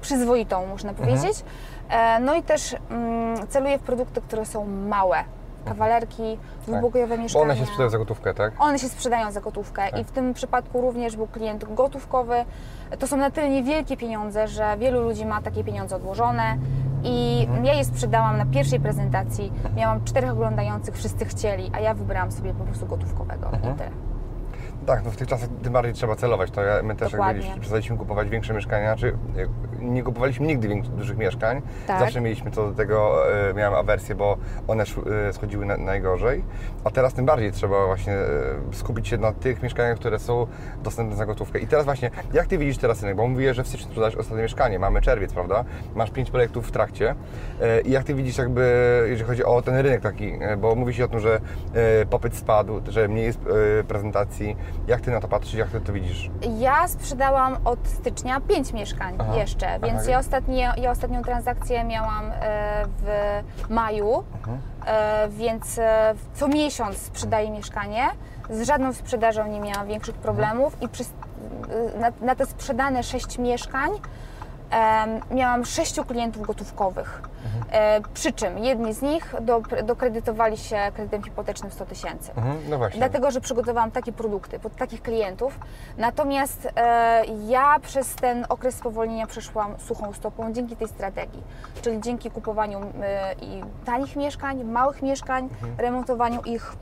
przyzwoitą, 0.01 0.66
można 0.66 0.94
powiedzieć. 0.94 1.44
E, 1.89 2.20
No 2.20 2.36
i 2.36 2.44
też 2.44 2.75
mm, 2.89 3.48
celuję 3.48 3.78
w 3.80 3.82
produkty, 3.82 4.22
które 4.22 4.46
są 4.46 4.66
małe. 4.66 5.18
Kawalerki, 5.66 6.38
dwupokojowe 6.68 7.18
Bo 7.18 7.24
mieszkania. 7.24 7.44
one 7.46 7.58
się 7.58 7.66
sprzedają 7.66 7.89
za 7.89 7.98
gotówkę, 7.98 8.34
tak? 8.34 8.54
One 8.60 8.80
się 8.80 8.89
sprzedają 8.89 9.32
za 9.32 9.42
gotówkę 9.42 9.89
i 10.01 10.04
w 10.04 10.12
tym 10.12 10.34
przypadku 10.34 10.82
również 10.82 11.16
był 11.16 11.28
klient 11.28 11.74
gotówkowy. 11.74 12.46
To 13.00 13.08
są 13.08 13.18
na 13.18 13.32
tyle 13.32 13.50
niewielkie 13.50 13.98
pieniądze, 13.98 14.48
że 14.48 14.78
wielu 14.78 15.01
ludzi 15.04 15.25
ma 15.25 15.42
takie 15.42 15.63
pieniądze 15.63 15.96
odłożone 15.96 16.58
i 17.03 17.48
ja 17.63 17.74
je 17.74 17.86
sprzedałam 17.86 18.38
na 18.38 18.46
pierwszej 18.46 18.79
prezentacji. 18.79 19.53
Miałam 19.75 20.03
czterech 20.03 20.32
oglądających, 20.32 20.96
wszyscy 20.96 21.25
chcieli, 21.25 21.72
a 21.74 21.79
ja 21.79 21.94
wybrałam 21.94 22.32
sobie 22.32 22.53
po 22.53 22.63
prostu 22.63 22.86
gotówkowego 22.86 23.50
i 23.58 23.62
tyle. 23.62 24.09
Tak, 24.86 25.05
no 25.05 25.12
w 25.12 25.17
tych 25.17 25.27
czasach 25.27 25.50
tym 25.63 25.74
bardziej 25.74 25.93
trzeba 25.93 26.15
celować. 26.15 26.51
To 26.51 26.62
ja, 26.62 26.83
my 26.83 26.95
też 26.95 27.12
Dokładnie. 27.12 27.48
jak 27.48 27.59
przestaliśmy 27.59 27.98
kupować 27.98 28.29
większe 28.29 28.53
mieszkania, 28.53 28.95
czy 28.95 29.07
e, 29.07 29.13
nie 29.79 30.03
kupowaliśmy 30.03 30.48
nigdy 30.48 30.67
większych, 30.67 30.95
dużych 30.95 31.17
mieszkań. 31.17 31.62
Tak. 31.88 32.00
Zawsze 32.00 32.21
mieliśmy 32.21 32.51
co 32.51 32.67
do 32.67 32.74
tego, 32.74 33.25
e, 33.50 33.53
miałem 33.53 33.74
awersję, 33.74 34.15
bo 34.15 34.38
one 34.67 34.83
e, 35.29 35.33
schodziły 35.33 35.65
na, 35.65 35.77
najgorzej. 35.77 36.43
A 36.83 36.91
teraz 36.91 37.13
tym 37.13 37.25
bardziej 37.25 37.51
trzeba 37.51 37.86
właśnie 37.86 38.13
e, 38.13 38.25
skupić 38.71 39.07
się 39.07 39.17
na 39.17 39.33
tych 39.33 39.63
mieszkaniach, 39.63 39.98
które 39.98 40.19
są 40.19 40.48
dostępne 40.83 41.15
za 41.15 41.25
gotówkę. 41.25 41.59
I 41.59 41.67
teraz 41.67 41.86
właśnie, 41.86 42.12
jak 42.33 42.48
Ty 42.48 42.57
widzisz 42.57 42.77
teraz 42.77 43.01
rynek? 43.01 43.17
Bo 43.17 43.27
mówiłeś, 43.27 43.55
że 43.55 43.63
w 43.63 43.67
styczniu 43.67 43.88
sprzedałeś 43.88 44.15
ostatnie 44.15 44.43
mieszkanie, 44.43 44.79
mamy 44.79 45.01
czerwiec, 45.01 45.33
prawda? 45.33 45.65
Masz 45.95 46.12
pięć 46.12 46.31
projektów 46.31 46.67
w 46.67 46.71
trakcie. 46.71 47.15
E, 47.62 47.81
I 47.81 47.91
jak 47.91 48.03
Ty 48.03 48.13
widzisz 48.13 48.38
jakby, 48.38 49.05
jeżeli 49.09 49.29
chodzi 49.29 49.43
o 49.43 49.62
ten 49.62 49.75
rynek 49.75 50.01
taki, 50.01 50.33
e, 50.41 50.57
bo 50.57 50.75
mówi 50.75 50.93
się 50.93 51.05
o 51.05 51.07
tym, 51.07 51.19
że 51.19 51.41
e, 51.74 52.05
popyt 52.05 52.36
spadł, 52.36 52.81
że 52.88 53.07
mniej 53.07 53.25
jest 53.25 53.39
prezentacji. 53.88 54.57
Jak 54.88 55.02
Ty 55.02 55.12
na 55.12 55.20
to 55.20 55.28
patrzysz, 55.28 55.54
jak 55.54 55.70
Ty 55.70 55.82
to 55.82 55.94
widzisz? 55.94 56.30
Ja 56.60 56.88
sprzedałam 56.88 57.58
od 57.66 57.88
stycznia 57.88 58.42
pięć 58.42 58.74
mieszkań 58.74 59.16
Aha. 59.20 59.36
jeszcze, 59.36 59.80
więc 59.80 60.08
ja, 60.08 60.20
ostatnie, 60.20 60.74
ja 60.78 60.92
ostatnią 60.92 61.24
transakcję 61.24 61.84
miałam 61.84 62.32
e, 62.32 62.86
w 62.88 63.70
maju, 63.70 64.24
e, 64.86 65.30
więc 65.30 65.80
e, 65.80 66.14
co 66.34 66.48
miesiąc 66.48 66.98
sprzedaję 66.98 67.52
mieszkanie. 67.52 68.08
Z 68.50 68.68
żadną 68.68 68.94
sprzedażą 68.94 69.48
nie 69.48 69.60
miałam 69.60 69.88
większych 69.88 70.16
problemów 70.16 70.82
i 70.82 70.90
przy, 70.90 71.04
na, 72.00 72.12
na 72.26 72.36
te 72.36 72.46
sprzedane 72.46 73.04
sześć 73.04 73.38
mieszkań 73.38 73.90
em, 73.92 74.00
miałam 75.32 75.66
sześciu 75.66 76.06
klientów 76.06 76.48
gotówkowych. 76.48 77.22
E, 77.72 78.02
przy 78.14 78.32
czym 78.34 78.58
jedni 78.58 78.94
z 78.94 79.02
nich 79.02 79.36
do, 79.42 79.62
dokredytowali 79.84 80.58
się 80.58 80.78
kredytem 80.94 81.24
hipotecznym 81.24 81.72
100 81.72 81.86
tysięcy. 81.86 82.32
Mhm, 82.38 82.58
no 82.70 82.78
właśnie. 82.78 82.98
Dlatego, 82.98 83.32
że 83.32 83.42
przygotowałam 83.42 83.92
takie 83.92 84.12
produkty 84.12 84.60
pod 84.60 84.76
takich 84.76 85.02
klientów. 85.02 85.60
Natomiast 85.98 86.68
e, 86.76 87.24
ja 87.48 87.80
przez 87.82 88.16
ten 88.16 88.46
okres 88.50 88.76
spowolnienia 88.76 89.28
przeszłam 89.28 89.80
suchą 89.80 90.14
stopą 90.14 90.54
dzięki 90.54 90.76
tej 90.76 90.88
strategii. 90.88 91.44
Czyli 91.82 92.02
dzięki 92.02 92.32
kupowaniu 92.32 92.80
e, 92.80 93.34
i 93.34 93.64
tanich 93.86 94.16
mieszkań, 94.16 94.64
małych 94.64 95.02
mieszkań, 95.02 95.50
remontowaniu 95.78 96.42
ich 96.42 96.74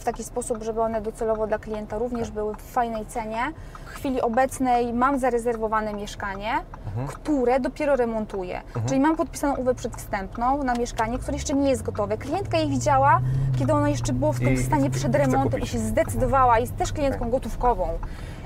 w 0.00 0.04
taki 0.04 0.24
sposób, 0.24 0.62
żeby 0.62 0.80
one 0.80 1.00
docelowo 1.00 1.46
dla 1.46 1.58
klienta 1.58 1.98
również 1.98 2.30
były 2.30 2.54
w 2.54 2.62
fajnej 2.62 3.06
cenie. 3.06 3.52
W 3.86 3.88
chwili 3.90 4.20
obecnej 4.20 4.92
mam 4.92 5.18
zarezerwowane 5.18 5.94
mieszkanie, 5.94 6.52
które 7.06 7.60
dopiero 7.60 7.96
remontuję. 7.96 8.60
Czyli 8.88 9.00
mam 9.00 9.16
podpisaną 9.16 9.54
umowę 9.54 9.74
przedwstępną 9.74 10.62
na 10.64 10.74
mieszkanie, 10.74 11.18
które 11.18 11.36
jeszcze 11.36 11.54
nie 11.54 11.70
jest 11.70 11.82
gotowe. 11.82 12.18
Klientka 12.18 12.58
je 12.58 12.66
widziała, 12.66 13.20
kiedy 13.58 13.72
ono 13.72 13.86
jeszcze 13.88 14.12
było 14.12 14.32
w 14.32 14.38
tym 14.38 14.52
I 14.54 14.58
stanie 14.58 14.90
przed 14.90 15.14
remontem 15.14 15.60
i 15.60 15.66
się 15.66 15.78
zdecydowała. 15.78 16.58
Jest 16.58 16.76
też 16.76 16.92
klientką 16.92 17.30
gotówkową. 17.30 17.88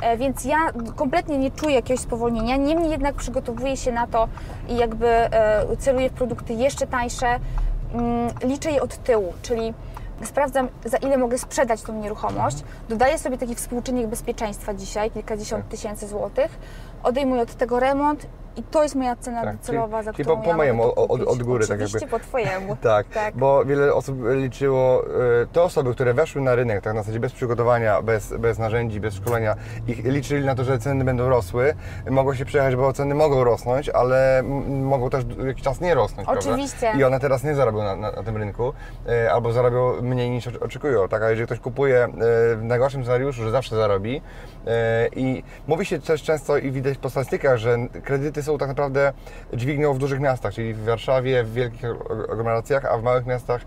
E, 0.01 0.17
Więc 0.17 0.45
ja 0.45 0.59
kompletnie 0.97 1.39
nie 1.39 1.51
czuję 1.51 1.75
jakiegoś 1.75 2.01
spowolnienia, 2.01 2.57
niemniej 2.57 2.91
jednak 2.91 3.15
przygotowuję 3.15 3.77
się 3.77 3.93
na 3.93 4.07
to 4.07 4.29
i 4.69 4.77
jakby 4.77 5.09
e, 5.09 5.77
celuję 5.79 6.11
w 6.11 6.13
produkty 6.13 6.53
jeszcze 6.53 6.87
tańsze. 6.87 7.27
Mm, 7.27 8.31
Liczę 8.45 8.71
je 8.71 8.83
od 8.83 8.97
tyłu, 8.97 9.33
czyli 9.43 9.75
sprawdzam 10.25 10.69
za 10.85 10.97
ile 10.97 11.19
mogę 11.19 11.39
sprzedać 11.39 11.83
tą 11.83 11.93
nieruchomość, 11.93 12.57
dodaję 12.89 13.19
sobie 13.19 13.39
taki 13.39 13.55
współczynnik 13.55 14.07
bezpieczeństwa 14.07 14.75
dzisiaj, 14.75 15.11
kilkadziesiąt 15.11 15.63
Tak. 15.65 15.71
tysięcy 15.71 16.09
złotych, 16.09 16.59
odejmuję 17.03 17.43
od 17.43 17.55
tego 17.55 17.81
remont 17.81 18.27
i 18.57 18.63
to 18.63 18.83
jest 18.83 18.95
moja 18.95 19.17
cena 19.17 19.43
Tak, 19.43 19.57
docelowa, 19.57 20.03
za 20.03 20.13
czyli 20.13 20.25
którą 20.25 20.37
po- 20.37 20.43
po 20.43 20.51
ja 20.51 20.57
mojemu, 20.57 20.83
od- 20.97 21.21
od 21.23 21.43
góry, 21.43 21.67
tak 21.67 21.75
Oczywiście 21.77 21.99
jakby. 21.99 22.11
po 22.19 22.25
twojemu. 22.25 22.77
Tak, 22.83 23.07
tak. 23.09 23.37
bo 23.37 23.65
wiele 23.65 23.95
osób 23.95 24.17
liczyło, 24.35 25.03
e, 25.43 25.47
te 25.53 25.63
osoby, 25.63 25.93
które 25.95 26.15
weszły 26.15 26.41
na 26.43 26.55
rynek 26.55 26.81
tak 26.85 26.95
na 26.95 27.01
zasadzie 27.03 27.21
bez 27.21 27.33
przygotowania, 27.33 28.03
bez, 28.03 28.33
bez 28.39 28.59
narzędzi, 28.59 29.01
bez 29.01 29.15
szkolenia, 29.15 29.55
ich 29.89 30.05
liczyli 30.05 30.47
na 30.47 30.55
to, 30.55 30.65
że 30.65 30.79
ceny 30.79 31.05
będą 31.05 31.29
rosły, 31.29 31.75
mogło 32.11 32.35
się 32.35 32.45
przejechać, 32.45 32.77
bo 32.77 32.93
ceny 32.93 33.15
mogą 33.15 33.45
rosnąć, 33.45 33.89
ale 33.89 34.43
mogą 34.69 35.11
też 35.11 35.25
jakiś 35.47 35.63
czas 35.65 35.81
nie 35.81 35.95
rosnąć, 35.95 36.29
Oczywiście. 36.29 36.77
prawda? 36.81 36.99
I 37.01 37.05
one 37.05 37.21
teraz 37.21 37.45
nie 37.45 37.55
zarobią 37.55 37.79
na, 37.79 37.97
na, 37.97 38.11
na 38.13 38.23
tym 38.23 38.37
rynku, 38.37 38.73
e, 39.09 39.33
albo 39.33 39.53
zarobią 39.53 40.03
mniej 40.03 40.31
niż 40.31 40.47
oczekują, 40.47 41.09
tak? 41.09 41.23
A 41.23 41.31
jeżeli 41.31 41.47
ktoś 41.47 41.59
kupuje 41.61 42.05
e, 42.05 42.09
w 42.57 42.61
najgorszym 42.63 43.03
scenariuszu, 43.03 43.43
że 43.43 43.51
zawsze 43.51 43.77
zarobi 43.77 44.23
i 45.17 45.43
mówi 45.67 45.87
się 45.87 45.99
też 45.99 46.23
często 46.23 46.57
i 46.59 46.73
widać 46.73 46.99
po 46.99 47.11
statystykach, 47.11 47.59
że 47.59 47.77
kredyty 48.05 48.43
są 48.43 48.59
tak 48.59 48.69
naprawdę 48.69 49.13
dźwignią 49.53 49.95
w 49.95 49.99
dużych 49.99 50.21
miastach, 50.21 50.55
czyli 50.55 50.75
w 50.75 50.85
Warszawie, 50.85 51.45
w 51.45 51.53
wielkich 51.53 51.85
ag- 51.85 52.33
aglomeracjach, 52.33 52.85
a 52.85 52.99
w 52.99 53.03
małych 53.03 53.27
miastach 53.27 53.63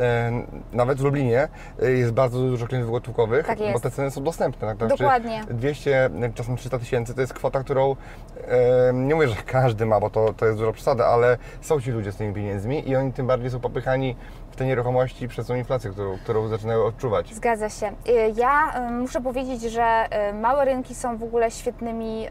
e, 0.00 0.32
nawet 0.72 0.98
w 0.98 1.04
Lublinie 1.04 1.48
e, 1.82 1.90
jest 1.90 2.12
bardzo 2.12 2.38
dużo 2.38 2.66
klientów 2.66 2.92
gotówkowych, 2.92 3.46
Tak 3.46 3.58
bo 3.72 3.80
te 3.80 3.90
ceny 3.90 4.10
są 4.10 4.24
dostępne. 4.24 4.68
Tak? 4.68 4.76
Znaczy 4.76 4.96
Dokładnie. 4.98 5.40
200, 5.50 6.10
czasem 6.34 6.56
300 6.56 6.78
tysięcy 6.78 7.14
to 7.14 7.20
jest 7.20 7.34
kwota, 7.34 7.60
którą 7.60 7.96
e, 8.48 8.92
nie 8.92 9.14
mówię, 9.14 9.28
że 9.28 9.36
każdy 9.46 9.86
ma, 9.86 10.00
bo 10.00 10.10
to, 10.10 10.32
to 10.32 10.46
jest 10.46 10.58
duża 10.58 10.72
przesada, 10.72 11.06
ale 11.06 11.38
są 11.60 11.80
ci 11.80 11.90
ludzie 11.90 12.12
z 12.12 12.16
tymi 12.16 12.34
pieniędzmi 12.34 12.88
i 12.88 12.96
oni 12.96 13.12
tym 13.12 13.26
bardziej 13.26 13.50
są 13.50 13.60
popychani 13.60 14.16
w 14.52 14.56
te 14.56 14.66
nieruchomości 14.66 15.28
przez 15.28 15.46
tą 15.46 15.54
inflację, 15.54 15.90
którą, 15.90 16.18
którą 16.18 16.48
zaczynają 16.48 16.84
odczuwać. 16.84 17.34
Zgadza 17.34 17.68
się. 17.70 17.86
Y, 17.86 18.32
Ja 18.36 18.86
y, 18.88 18.92
muszę 18.92 19.20
powiedzieć, 19.20 19.62
że 19.62 20.06
y, 20.30 20.34
małe 20.34 20.64
rynki 20.64 20.94
są 20.94 21.18
w 21.18 21.22
ogóle 21.22 21.50
świetnymi, 21.50 22.26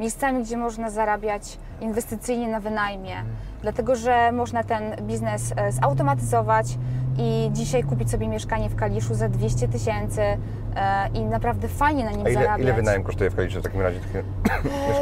miejscami, 0.00 0.42
gdzie 0.42 0.56
można 0.56 0.90
zarabiać 0.90 1.58
inwestycyjnie 1.80 2.48
na 2.48 2.60
wynajmie, 2.60 3.16
dlatego 3.62 3.96
że 3.96 4.32
można 4.32 4.64
ten 4.64 4.96
biznes 5.06 5.54
zautomatyzować 5.70 6.66
i 7.18 7.50
dzisiaj 7.52 7.84
kupić 7.84 8.10
sobie 8.10 8.28
mieszkanie 8.28 8.68
w 8.68 8.76
Kaliszu 8.76 9.14
za 9.14 9.28
200 9.28 9.68
tysięcy 9.68 10.22
e, 10.22 10.38
i 11.14 11.20
naprawdę 11.20 11.68
fajnie 11.68 12.04
na 12.04 12.10
nim 12.10 12.26
A 12.26 12.28
ile, 12.28 12.40
zarabiać. 12.42 12.60
ile 12.60 12.72
wynajem 12.72 13.02
kosztuje 13.04 13.30
w 13.30 13.36
Kaliszu 13.36 13.60
w 13.60 13.62
takim 13.62 13.80
razie 13.80 14.00
takie 14.00 14.22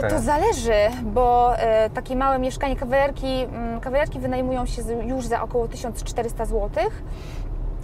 E? 0.02 0.11
To 0.11 0.18
zależy, 0.21 0.73
bo 1.02 1.56
e, 1.59 1.90
takie 1.90 2.16
małe 2.16 2.38
mieszkanie, 2.38 2.76
kawalerki, 2.76 3.44
mm, 3.44 3.80
kawalerki 3.80 4.21
wynajmują 4.21 4.66
się 4.66 4.83
już 5.06 5.26
za 5.26 5.42
około 5.42 5.68
1400 5.68 6.44
zł. 6.44 6.71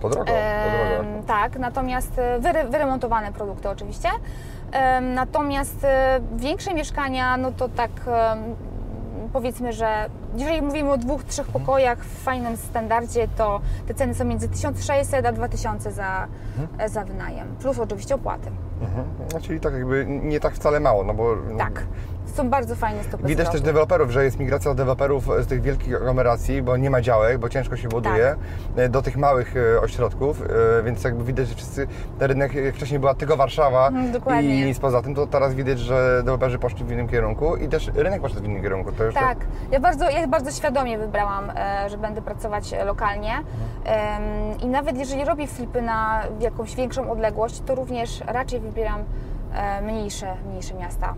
To 0.00 0.08
drogo, 0.08 0.24
to 0.24 0.32
drogo. 1.02 1.22
Tak, 1.26 1.58
natomiast 1.58 2.12
wyre, 2.40 2.64
wyremontowane 2.64 3.32
produkty 3.32 3.68
oczywiście. 3.68 4.08
Natomiast 5.14 5.86
większe 6.36 6.74
mieszkania, 6.74 7.36
no 7.36 7.52
to 7.52 7.68
tak 7.68 7.90
powiedzmy, 9.32 9.72
że 9.72 10.10
jeżeli 10.36 10.62
mówimy 10.62 10.90
o 10.92 10.96
dwóch, 10.98 11.24
trzech 11.24 11.46
Mhm. 11.46 11.64
pokojach 11.64 11.98
w 12.04 12.22
fajnym 12.22 12.56
standardzie, 12.56 13.28
to 13.36 13.60
te 13.88 13.94
ceny 13.94 14.14
są 14.14 14.24
między 14.24 14.48
1600 14.48 15.26
a 15.26 15.32
2000 15.32 15.92
za, 15.92 16.26
Mhm. 16.58 16.90
za 16.90 17.04
wynajem, 17.04 17.48
plus 17.60 17.78
oczywiście 17.78 18.14
opłaty. 18.14 18.50
Mhm. 18.82 19.04
No, 19.34 19.40
czyli 19.40 19.60
tak 19.60 19.74
jakby 19.74 20.06
nie 20.08 20.40
tak 20.40 20.54
wcale 20.54 20.80
mało, 20.80 21.04
no 21.04 21.14
bo 21.14 21.36
Tak, 21.58 21.82
są 22.30 22.50
bardzo 22.50 22.76
fajne 22.76 23.04
stopy 23.04 23.26
Widać 23.26 23.48
też 23.48 23.60
deweloperów, 23.60 24.10
że 24.10 24.24
jest 24.24 24.38
migracja 24.38 24.74
deweloperów 24.74 25.28
z 25.40 25.46
tych 25.46 25.62
wielkich 25.62 25.96
aglomeracji, 25.96 26.62
bo 26.62 26.76
nie 26.76 26.90
ma 26.90 27.00
działek, 27.00 27.38
bo 27.38 27.48
ciężko 27.48 27.76
się 27.76 27.88
buduje, 27.88 28.36
Tak. 28.76 28.84
e, 28.84 28.88
do 28.88 29.02
tych 29.02 29.16
małych 29.16 29.54
e, 29.56 29.80
ośrodków, 29.80 30.42
e, 30.42 30.82
więc 30.82 31.04
jakby 31.04 31.24
widać, 31.24 31.48
że 31.48 31.54
wszyscy, 31.54 31.86
ten 32.18 32.28
rynek, 32.28 32.52
wcześniej 32.74 33.00
była 33.00 33.14
tylko 33.14 33.36
Warszawa 33.36 33.88
Mhm, 33.88 34.12
dokładnie. 34.12 34.60
i 34.60 34.64
nic 34.64 34.78
poza 34.78 35.02
tym, 35.02 35.14
to 35.14 35.26
teraz 35.26 35.54
widać, 35.54 35.78
że 35.78 36.16
deweloperzy 36.16 36.58
poszli 36.58 36.84
w 36.84 36.92
innym 36.92 37.08
kierunku 37.08 37.56
i 37.56 37.68
też 37.68 37.90
rynek 37.94 38.20
poszedł 38.22 38.40
w 38.40 38.44
innym 38.44 38.62
kierunku. 38.62 38.90
Już 39.04 39.14
Tak, 39.14 39.38
ja 39.70 39.80
bardzo, 39.80 40.10
ja 40.10 40.28
bardzo 40.28 40.50
świadomie 40.50 40.98
wybrałam, 40.98 41.52
że 41.88 41.98
będę 41.98 42.22
pracować 42.22 42.74
lokalnie 42.86 43.42
Em, 43.84 44.60
i 44.60 44.66
nawet 44.66 44.98
jeżeli 44.98 45.24
robię 45.24 45.46
flipy 45.46 45.82
na 45.82 46.22
jakąś 46.40 46.76
większą 46.76 47.10
odległość, 47.10 47.62
to 47.66 47.74
również 47.74 48.20
raczej 48.26 48.60
wybieram 48.60 49.00
mniejsze, 49.82 50.36
mniejsze 50.48 50.74
miasta, 50.74 51.14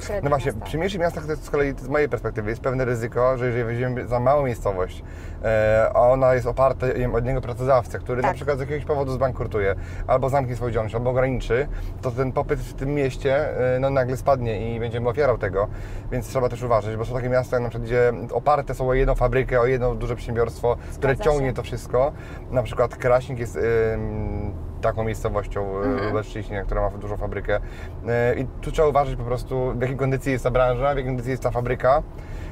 średnie 0.00 0.20
No 0.22 0.28
właśnie, 0.30 0.52
miasta. 0.52 0.66
przy 0.66 0.78
mniejszych 0.78 1.00
miastach 1.00 1.24
to 1.24 1.30
jest 1.30 1.44
z 1.44 1.50
kolei 1.50 1.74
z 1.78 1.88
mojej 1.88 2.08
perspektywy 2.08 2.50
jest 2.50 2.62
pewne 2.62 2.84
ryzyko, 2.84 3.38
że 3.38 3.46
jeżeli 3.46 3.64
weźmiemy 3.64 4.06
za 4.06 4.20
małą 4.20 4.42
miejscowość, 4.44 5.02
e, 5.44 5.90
a 5.94 6.00
ona 6.00 6.34
jest 6.34 6.46
oparta 6.46 6.86
od 7.14 7.24
niego 7.24 7.40
pracodawcę, 7.40 7.98
który 7.98 8.22
na 8.22 8.28
Tak. 8.28 8.36
przykład 8.36 8.58
z 8.58 8.60
jakiegoś 8.60 8.84
powodu 8.84 9.12
zbankrutuje, 9.12 9.74
albo 10.06 10.28
zamknie 10.28 10.56
swoją 10.56 10.70
działalność, 10.70 10.94
albo 10.94 11.10
ograniczy, 11.10 11.68
to 12.02 12.10
ten 12.10 12.32
popyt 12.32 12.60
w 12.60 12.74
tym 12.74 12.94
mieście 12.94 13.58
e, 13.76 13.78
no, 13.80 13.90
nagle 13.90 14.16
spadnie 14.16 14.74
i 14.76 14.80
będziemy 14.80 15.08
ofiarą 15.08 15.38
tego, 15.38 15.68
więc 16.12 16.28
trzeba 16.28 16.48
też 16.48 16.62
uważać, 16.62 16.96
bo 16.96 17.04
są 17.04 17.14
takie 17.14 17.28
miasta, 17.28 17.60
na 17.60 17.68
przykład, 17.68 17.86
gdzie 17.88 18.12
oparte 18.32 18.74
są 18.74 18.88
o 18.88 18.94
jedną 18.94 19.14
fabrykę, 19.14 19.60
o 19.60 19.66
jedno 19.66 19.94
duże 19.94 20.16
przedsiębiorstwo, 20.16 20.76
które 20.98 21.14
Zgadza 21.14 21.30
ciągnie 21.30 21.48
się. 21.48 21.54
to 21.54 21.62
wszystko. 21.62 22.12
Na 22.50 22.62
przykład 22.62 22.96
Kraśnik 22.96 23.38
jest 23.38 23.56
ym, 23.94 24.52
taką 24.80 25.04
miejscowością 25.04 25.76
Mhm. 25.76 25.98
mhm. 26.06 26.24
Szczecinie, 26.24 26.62
która 26.66 26.80
ma 26.90 26.90
dużą 26.98 27.16
fabrykę. 27.16 27.60
E, 28.08 28.34
I 28.34 28.46
tu 28.60 28.72
trzeba 28.72 28.88
uważać 28.88 29.16
po 29.16 29.24
prostu, 29.24 29.72
w 29.76 29.80
jakiej 29.80 29.96
kondycji 29.96 30.32
jest 30.32 30.44
ta 30.44 30.50
branża, 30.50 30.84
w 30.84 30.96
jakiej 30.96 31.04
kondycji 31.04 31.30
jest 31.30 31.42
ta 31.42 31.50
fabryka. 31.50 32.02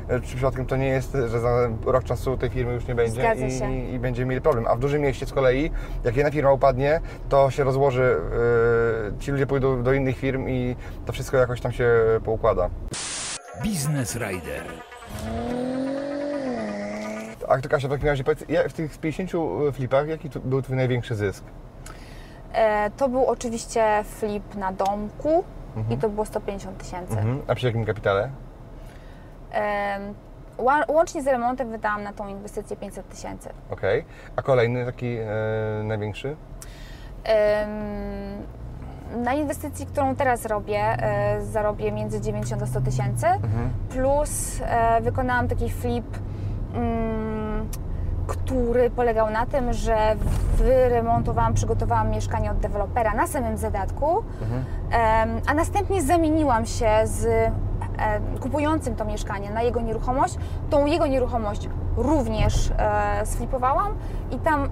E, 0.09 0.21
Czy 0.21 0.27
przypadkiem 0.37 0.67
to 0.67 0.77
nie 0.77 0.89
jest, 0.89 1.13
że 1.27 1.41
za 1.41 1.69
rok 1.87 2.05
czasu 2.05 2.37
tej 2.37 2.51
firmy 2.51 2.75
już 2.75 2.87
nie 2.87 2.95
będzie 2.95 3.23
i, 3.71 3.95
i, 3.95 3.99
będziemy 3.99 4.27
mieli 4.31 4.41
problem. 4.41 4.67
A 4.69 4.77
w 4.77 4.79
dużym 4.79 5.03
mieście 5.03 5.27
z 5.27 5.33
kolei, 5.33 5.71
jak 6.05 6.17
jedna 6.17 6.31
firma 6.31 6.53
upadnie, 6.53 7.01
to 7.29 7.51
się 7.51 7.65
rozłoży, 7.65 8.17
e, 9.17 9.19
ci 9.21 9.31
ludzie 9.33 9.47
pójdą 9.47 9.83
do 9.83 9.93
innych 9.93 10.17
firm 10.19 10.49
i 10.49 10.77
to 11.07 11.13
wszystko 11.13 11.37
jakoś 11.37 11.61
tam 11.61 11.73
się 11.73 11.91
poukłada. 12.25 12.71
Biznes 13.63 14.17
Rider. 14.17 14.63
A 17.49 17.59
to 17.59 17.69
Kasia, 17.69 17.89
w 17.89 17.91
takim 17.91 18.09
razie 18.09 18.25
powiedz, 18.25 18.45
w 18.69 18.73
tych 18.73 18.99
50 18.99 19.31
flipach, 19.73 20.09
jaki 20.09 20.31
tu 20.31 20.41
był 20.41 20.63
Twój 20.63 20.77
największy 20.77 21.15
zysk? 21.15 21.45
E, 22.55 22.91
to 22.97 23.09
był 23.09 23.25
oczywiście 23.27 24.05
flip 24.05 24.55
na 24.55 24.73
domku 24.73 25.45
i 25.91 25.97
to 25.99 26.09
było 26.09 26.25
150 26.27 26.79
tysięcy. 26.79 27.13
Mhm. 27.13 27.43
A 27.47 27.55
przy 27.55 27.67
jakim 27.67 27.85
kapitale? 27.85 28.31
Łącznie 30.89 31.23
z 31.23 31.27
remontem 31.27 31.71
wydałam 31.71 32.03
na 32.03 32.13
tą 32.13 32.29
inwestycję 32.29 32.77
500 32.77 33.09
tysięcy. 33.09 33.49
Okej. 33.71 34.05
A 34.37 34.43
kolejny 34.43 34.85
taki 34.87 35.17
e, 35.17 35.27
największy? 35.85 36.37
Em, 37.25 37.71
Na 39.25 39.33
inwestycji, 39.35 39.87
którą 39.87 40.17
teraz 40.17 40.47
robię, 40.47 40.81
e, 40.81 41.43
zarobię 41.43 41.93
między 41.93 42.21
90 42.21 42.63
a 42.63 42.67
100 42.67 42.81
tysięcy, 42.81 43.27
plus 43.91 44.61
e, 44.63 45.01
wykonałam 45.01 45.49
taki 45.49 45.71
flip, 45.71 46.07
mm, 46.75 47.44
który 48.27 48.91
polegał 48.91 49.31
na 49.31 49.47
tym, 49.47 49.73
że 49.73 49.97
wyremontowałam, 50.57 51.55
przygotowałam 51.55 52.11
mieszkanie 52.11 52.51
od 52.51 52.59
dewelopera 52.59 53.15
na 53.15 53.27
samym 53.27 53.57
zadatku, 53.57 54.23
em, 54.91 55.41
a 55.47 55.55
następnie 55.55 56.03
zamieniłam 56.03 56.67
się 56.67 56.89
z 57.05 57.27
kupującym 58.41 58.97
to 58.97 59.05
mieszkanie 59.05 59.51
na 59.51 59.63
jego 59.63 59.81
nieruchomość. 59.81 60.39
Tą 60.71 60.87
jego 60.87 61.07
nieruchomość 61.07 61.69
również 61.97 62.71
e, 62.79 63.27
sflipowałam 63.27 63.95
i 64.31 64.39
tam 64.39 64.69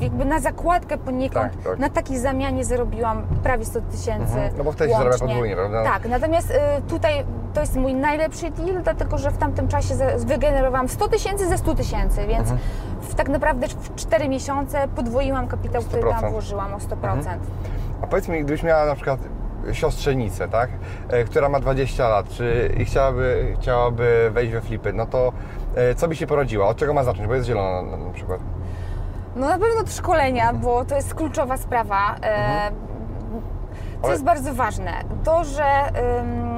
jakby 0.00 0.24
na 0.24 0.40
zakładkę 0.40 0.98
poniekąd, 0.98 1.52
Tak, 1.52 1.62
tak. 1.64 1.78
na 1.78 1.88
takiej 1.88 2.18
zamianie 2.18 2.64
zarobiłam 2.64 3.22
prawie 3.42 3.64
100 3.64 3.80
tysięcy 3.80 4.32
Mhm. 4.34 4.52
No 4.58 4.64
bo 4.64 4.72
wtedy 4.72 4.90
się 4.90 4.96
zarabia 4.96 5.10
łącznie. 5.10 5.28
podwójnie, 5.28 5.56
prawda? 5.56 5.84
Tak, 5.84 6.08
natomiast 6.08 6.50
y, 6.50 6.82
tutaj 6.88 7.24
to 7.54 7.60
jest 7.60 7.76
mój 7.76 7.94
najlepszy 7.94 8.50
deal, 8.50 8.82
dlatego 8.82 9.18
że 9.18 9.30
w 9.30 9.38
tamtym 9.38 9.68
czasie 9.68 9.94
za- 9.94 10.18
wygenerowałam 10.18 10.88
100 10.88 11.08
tysięcy 11.08 11.48
ze 11.48 11.58
100 11.58 11.74
tysięcy, 11.74 12.26
więc 12.26 12.40
Mhm. 12.50 12.58
w, 13.00 13.14
tak 13.14 13.28
naprawdę 13.28 13.68
w 13.68 13.94
4 13.94 14.28
miesiące 14.28 14.88
podwoiłam 14.96 15.46
kapitał, 15.48 15.82
który 15.82 16.02
100%. 16.02 16.20
tam 16.20 16.30
włożyłam 16.30 16.74
o 16.74 16.78
100%. 16.80 17.38
A 18.02 18.06
powiedz 18.06 18.28
mi, 18.28 18.44
gdybyś 18.44 18.62
miała 18.62 18.86
na 18.86 18.94
przykład 18.94 19.20
siostrzenicę, 19.72 20.48
tak, 20.48 20.70
e, 21.08 21.24
która 21.24 21.48
ma 21.48 21.60
20 21.60 22.08
lat, 22.08 22.28
czy 22.28 22.74
i 22.78 22.84
chciałaby, 22.84 23.56
chciałaby 23.60 24.30
wejść 24.34 24.52
we 24.52 24.60
flipy, 24.60 24.92
no 24.92 25.06
to 25.06 25.32
e, 25.74 25.94
co 25.94 26.08
by 26.08 26.16
się 26.16 26.26
porodziła? 26.26 26.68
Od 26.68 26.76
czego 26.76 26.94
ma 26.94 27.04
zacząć? 27.04 27.28
Bo 27.28 27.34
jest 27.34 27.46
zielona 27.46 27.82
na, 27.82 27.96
na 27.96 28.10
przykład. 28.12 28.40
No 29.36 29.48
na 29.48 29.58
pewno 29.58 29.86
szkolenia, 29.86 30.52
bo 30.52 30.84
to 30.84 30.94
jest 30.96 31.14
kluczowa 31.14 31.56
sprawa. 31.56 32.16
E, 32.22 32.70
Co 34.00 34.06
Ale- 34.06 34.12
jest 34.12 34.24
bardzo 34.24 34.54
ważne, 34.54 34.92
to, 35.24 35.44
że 35.44 35.64
ym, 36.20 36.54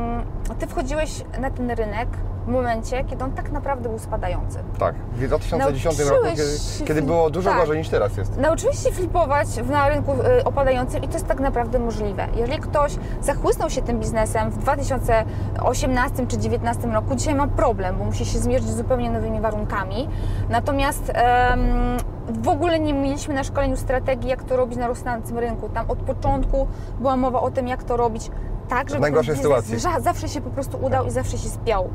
Ty 0.59 0.67
wchodziłeś 0.67 1.25
na 1.41 1.51
ten 1.51 1.71
rynek 1.71 2.09
w 2.47 2.49
momencie, 2.49 3.05
kiedy 3.05 3.25
on 3.25 3.33
tak 3.33 3.53
naprawdę 3.53 3.89
był 3.89 3.99
spadający. 3.99 4.59
Tak, 4.79 4.95
w 4.95 5.27
2010 5.27 5.99
roku, 6.01 6.25
kiedy, 6.31 6.43
kiedy 6.87 7.03
było 7.03 7.31
dużo 7.31 7.51
tak. 7.51 7.59
gorzej 7.59 7.79
niż 7.79 7.89
teraz 7.89 8.17
jest. 8.17 8.37
Nauczyłeś 8.39 8.79
się 8.85 8.93
flipować 8.93 9.47
na 9.71 9.89
rynku 9.89 10.13
y, 10.13 10.45
opadającym 10.45 11.03
i 11.05 11.09
to 11.09 11.15
jest 11.15 11.27
tak 11.27 11.41
naprawdę 11.41 11.79
możliwe. 11.79 12.29
Jeżeli 12.37 12.59
ktoś 12.59 12.97
zachłysnął 13.21 13.71
się 13.71 13.83
tym 13.83 14.01
biznesem 14.01 14.51
w 14.51 14.59
2018 14.59 16.17
czy 16.17 16.37
2019 16.37 16.89
roku, 16.89 17.15
dzisiaj 17.15 17.35
ma 17.35 17.47
problem, 17.49 17.97
bo 17.99 18.05
musi 18.05 18.25
się 18.27 18.39
zmierzyć 18.39 18.69
z 18.69 18.77
zupełnie 18.77 19.11
nowymi 19.11 19.41
warunkami. 19.41 20.09
Natomiast 20.49 21.13
em, 21.15 21.97
w 22.29 22.49
ogóle 22.49 22.81
nie 22.81 22.95
mieliśmy 22.95 23.35
na 23.35 23.45
szkoleniu 23.45 23.77
strategii, 23.77 24.31
jak 24.31 24.45
to 24.45 24.57
robić 24.57 24.79
na 24.79 24.87
rosnącym 24.87 25.39
rynku. 25.39 25.69
Tam 25.69 25.91
od 25.91 25.99
początku 25.99 26.67
była 27.01 27.17
mowa 27.17 27.41
o 27.41 27.51
tym, 27.51 27.69
jak 27.69 27.85
to 27.85 27.97
robić 27.97 28.31
tak, 28.69 28.91
żeby 28.91 29.01
najgorszej 29.01 29.37
sytuacji. 29.37 29.79
zawsze 30.01 30.29
się 30.29 30.41
po 30.41 30.51
prostu 30.51 30.79
udał 30.85 31.07
i 31.07 31.11
zawsze 31.11 31.39
się 31.39 31.49
spiął. 31.49 31.91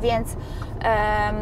Więc, 0.00 0.28
em, 0.80 1.36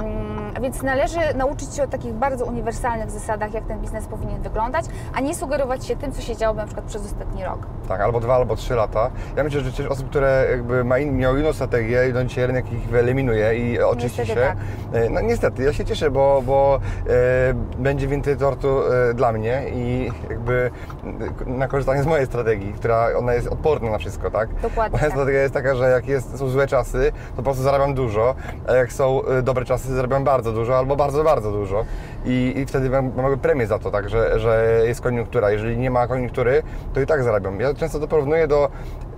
więc 0.63 0.83
należy 0.83 1.19
nauczyć 1.35 1.75
się 1.75 1.83
o 1.83 1.87
takich 1.87 2.13
bardzo 2.13 2.45
uniwersalnych 2.45 3.11
zasadach, 3.11 3.55
jak 3.55 3.65
ten 3.67 3.79
biznes 3.81 4.07
powinien 4.07 4.43
wyglądać, 4.43 4.85
a 5.15 5.21
nie 5.21 5.35
sugerować 5.35 5.87
się 5.87 5.97
tym, 5.97 6.13
co 6.13 6.23
się 6.23 6.37
działo 6.37 6.55
na 6.57 6.65
przykład 6.67 6.87
przez 6.87 7.05
ostatni 7.05 7.45
rok. 7.45 7.59
Tak, 7.89 8.01
albo 8.01 8.21
dwa, 8.21 8.35
albo 8.35 8.57
trzy 8.57 8.75
lata. 8.75 9.11
Ja 9.37 9.45
myślę, 9.45 9.61
że 9.61 9.73
też 9.73 9.87
osób, 9.87 10.11
które 10.11 10.47
jakby 10.51 10.85
ma 10.85 10.99
in, 10.99 11.17
miały 11.17 11.41
inną 11.41 11.53
strategię, 11.53 12.01
no 12.15 12.25
dzisiaj 12.25 12.47
rynek 12.47 12.73
ich 12.73 12.89
wyeliminuje 12.89 13.55
i 13.59 13.81
oczyści 13.83 14.21
Niestety 14.21 14.41
się. 14.41 14.47
tak. 14.47 14.57
E, 14.93 15.11
No 15.11 15.21
niestety, 15.21 15.63
ja 15.63 15.73
się 15.73 15.85
cieszę, 15.85 16.11
bo, 16.11 16.43
bo 16.47 16.81
e, 17.09 17.55
będzie 17.79 18.07
więcej 18.09 18.37
tortu 18.37 18.81
e, 19.11 19.15
dla 19.15 19.33
mnie 19.33 19.63
i 19.75 20.11
jakby 20.31 20.71
e, 21.47 21.51
na 21.51 21.69
korzystanie 21.69 22.03
z 22.03 22.07
mojej 22.07 22.27
strategii, 22.27 22.73
która 22.73 23.09
ona 23.19 23.35
jest 23.35 23.49
odporna 23.49 23.91
na 23.91 23.99
wszystko, 23.99 24.31
tak? 24.31 24.49
Dokładnie 24.63 24.93
Moja 24.99 25.05
tak. 25.05 25.13
strategia 25.13 25.41
jest 25.43 25.55
taka, 25.55 25.75
że 25.75 25.91
jak 25.91 26.09
jest, 26.09 26.39
są 26.39 26.49
złe 26.49 26.67
czasy, 26.67 27.13
to 27.31 27.37
po 27.37 27.43
prostu 27.43 27.63
zarabiam 27.63 27.95
dużo, 27.95 28.35
jak 28.75 28.93
są 28.93 29.21
y, 29.39 29.43
dobre 29.43 29.65
czasy, 29.65 29.95
zarabiam 29.95 30.25
bardzo 30.25 30.53
dużo 30.53 30.79
albo 30.79 30.97
bardzo, 30.97 31.25
bardzo 31.25 31.53
dużo. 31.53 31.85
I, 32.25 32.53
i 32.57 32.67
wtedy 32.67 32.91
mam, 32.91 33.13
mam 33.17 33.39
premię 33.39 33.67
za 33.67 33.79
to, 33.79 33.91
tak, 33.91 34.09
że, 34.09 34.41
że 34.41 34.83
jest 34.87 35.01
koniunktura. 35.01 35.51
Jeżeli 35.51 35.79
nie 35.79 35.91
ma 35.91 36.07
koniunktury, 36.07 36.63
to 36.95 37.01
i 37.01 37.07
tak 37.07 37.23
zarabiam. 37.23 37.61
Ja 37.61 37.75
często 37.75 38.01
to 38.01 38.09
porównuję 38.09 38.49
do 38.49 38.69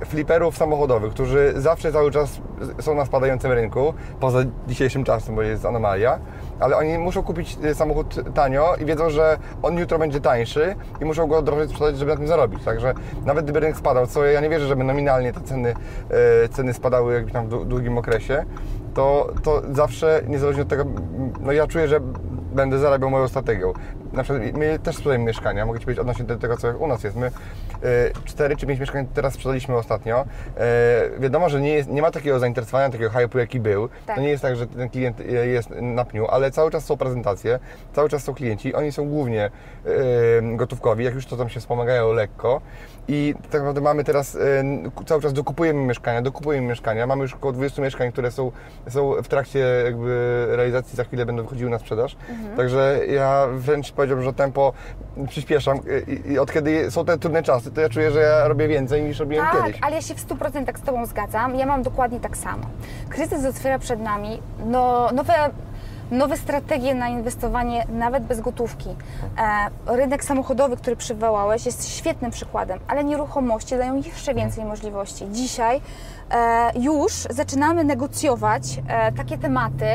fliperów 0.07 0.57
samochodowych, 0.57 1.13
którzy 1.13 1.53
zawsze 1.57 1.93
cały 1.93 2.11
czas 2.11 2.41
są 2.81 2.95
na 2.95 3.05
spadającym 3.05 3.53
rynku, 3.53 3.95
poza 4.21 4.39
dzisiejszym 4.67 5.05
czasem, 5.05 5.35
bo 5.35 5.43
jest 5.43 5.67
anomalia, 5.67 6.19
ale 6.61 6.77
oni 6.77 6.99
muszą 6.99 7.23
kupić 7.23 7.59
y, 7.65 7.75
samochód 7.75 8.35
tanio 8.35 8.75
i 8.81 8.85
wiedzą, 8.85 9.11
że 9.11 9.39
on 9.63 9.79
jutro 9.79 9.99
będzie 9.99 10.21
tańszy 10.21 10.75
i 11.01 11.05
muszą 11.05 11.27
go 11.27 11.43
drożej 11.43 11.69
sprzedać, 11.69 11.99
żeby 11.99 12.11
na 12.11 12.17
tym 12.17 12.29
zarobić. 12.29 12.65
Także 12.65 12.95
nawet 13.25 13.45
gdyby 13.45 13.61
rynek 13.61 13.77
spadał, 13.77 14.07
co 14.07 14.25
ja 14.25 14.41
nie 14.41 14.49
wierzę, 14.49 14.67
żeby 14.67 14.85
nominalnie 14.85 15.33
te 15.33 15.41
ceny, 15.41 15.75
y, 16.45 16.49
ceny 16.49 16.75
spadały 16.75 17.15
jakby 17.15 17.31
tam 17.31 17.47
w 17.47 17.51
dłu- 17.51 17.65
długim 17.67 17.99
okresie, 17.99 18.45
to, 18.99 19.33
to 19.43 19.63
zawsze, 19.73 20.23
niezależnie 20.29 20.63
od 20.63 20.69
tego, 20.69 20.85
no 21.41 21.53
ja 21.53 21.67
czuję, 21.67 21.89
że 21.89 22.01
będę 22.55 22.79
zarabiał 22.79 23.11
moją 23.11 23.29
strategią. 23.29 23.73
Na 24.19 24.25
przykład 24.25 24.53
my 24.53 24.79
też 24.79 24.97
sprzedajemy 24.97 25.25
mieszkania, 25.25 25.67
mogę 25.67 25.79
Ci 25.79 25.85
powiedzieć 25.85 26.01
odnośnie 26.01 26.25
do 26.25 26.37
tego, 26.37 26.57
co 26.57 26.79
u 26.79 26.87
nas 26.87 27.05
jest. 27.05 27.17
My 27.17 27.27
y, 27.27 27.31
4 28.25 28.57
czy 28.57 28.67
5 28.67 28.81
mieszkań 28.81 29.07
teraz 29.15 29.35
sprzedaliśmy 29.35 29.77
ostatnio. 29.77 30.25
Y, 31.17 31.21
wiadomo, 31.21 31.49
że 31.49 31.61
nie, 31.61 31.73
jest, 31.73 31.89
nie 31.89 32.03
ma 32.03 32.11
takiego 32.11 32.39
zainteresowania, 32.39 32.91
takiego 32.91 33.11
hype'u, 33.11 33.39
jaki 33.39 33.61
był. 33.61 33.89
Tak. 34.07 34.17
To 34.17 34.23
nie 34.23 34.29
jest 34.29 34.43
tak, 34.43 34.57
że 34.57 34.67
ten 34.67 34.91
klient 34.91 35.21
y, 35.21 35.25
jest 35.47 35.71
na 35.71 36.05
pniu, 36.05 36.27
ale 36.27 36.51
cały 36.51 36.71
czas 36.71 36.85
są 36.85 36.97
prezentacje, 36.97 37.59
cały 37.93 38.09
czas 38.09 38.25
są 38.25 38.35
klienci. 38.35 38.75
Oni 38.75 38.93
są 38.93 39.09
głównie 39.09 39.51
y, 39.87 40.57
gotówkowi, 40.57 41.05
jak 41.05 41.15
już 41.15 41.27
to 41.27 41.37
tam 41.37 41.49
się 41.49 41.61
wspomagają 41.61 42.13
lekko. 42.13 42.61
I 43.09 43.35
tak 43.43 43.61
naprawdę 43.61 43.81
mamy 43.81 44.05
teraz, 44.05 44.35
y, 44.35 44.39
cały 45.07 45.23
czas 45.23 45.33
dokupujemy 45.33 45.81
mieszkania, 45.81 46.23
dokupujemy 46.23 46.67
mieszkania. 46.67 47.07
Mamy 47.07 47.23
już 47.23 47.35
około 47.35 47.53
20 47.53 47.83
mieszkań, 47.83 48.13
które 48.13 48.31
są, 48.31 48.53
są 48.89 49.23
w 49.23 49.29
trakcie 49.29 49.59
jakby 49.85 50.47
realizacji, 50.51 50.97
za 50.97 51.05
chwilę 51.05 51.27
będą 51.27 51.43
wychodziły 51.43 51.71
na 51.71 51.79
sprzedaż. 51.79 52.17
Także 52.57 53.01
ja 53.09 53.47
wręcz 53.53 53.93
powiedziałbym, 53.93 54.08
że 54.23 54.33
tempo 54.33 54.73
przyspieszam 55.29 55.79
i, 56.27 56.33
i 56.33 56.39
od 56.39 56.53
kiedy 56.53 56.91
są 56.91 57.05
te 57.05 57.19
trudne 57.19 57.43
czasy, 57.43 57.71
to 57.71 57.81
ja 57.81 57.89
czuję, 57.89 58.11
że 58.11 58.21
ja 58.21 58.49
robię 58.49 58.69
więcej 58.69 59.03
niż 59.03 59.19
robiłem 59.19 59.47
Tak, 59.47 59.65
kiedyś. 59.65 59.83
ale 59.83 59.95
ja 59.97 60.03
się 60.03 60.15
w 60.15 60.29
100% 60.29 60.79
z 60.79 60.83
Tobą 60.83 61.07
zgadzam. 61.07 61.57
Ja 61.57 61.67
mam 61.67 61.83
dokładnie 61.83 62.21
tak 62.21 62.37
samo. 62.37 62.63
Kryzys 63.09 63.45
otwiera 63.45 63.79
przed 63.79 64.01
nami 64.01 64.43
no, 64.67 65.09
nowe, 65.15 65.35
nowe 66.11 66.37
strategie 66.37 66.95
na 66.95 67.09
inwestowanie 67.09 67.87
nawet 67.89 68.25
bez 68.25 68.41
gotówki. 68.41 68.89
E, 69.39 69.97
rynek 69.97 70.25
samochodowy, 70.25 70.77
który 70.77 70.97
przywołałeś, 70.97 71.67
jest 71.67 71.89
świetnym 71.89 72.31
przykładem, 72.31 72.79
ale 72.89 73.05
nieruchomości 73.05 73.77
dają 73.77 73.97
jeszcze 73.97 74.35
więcej 74.35 74.65
możliwości. 74.65 75.27
Dzisiaj 75.33 75.81
e, 76.31 76.71
już 76.79 77.13
zaczynamy 77.13 77.85
negocjować 77.85 78.63
e, 78.89 79.13
takie 79.13 79.39
tematy 79.39 79.87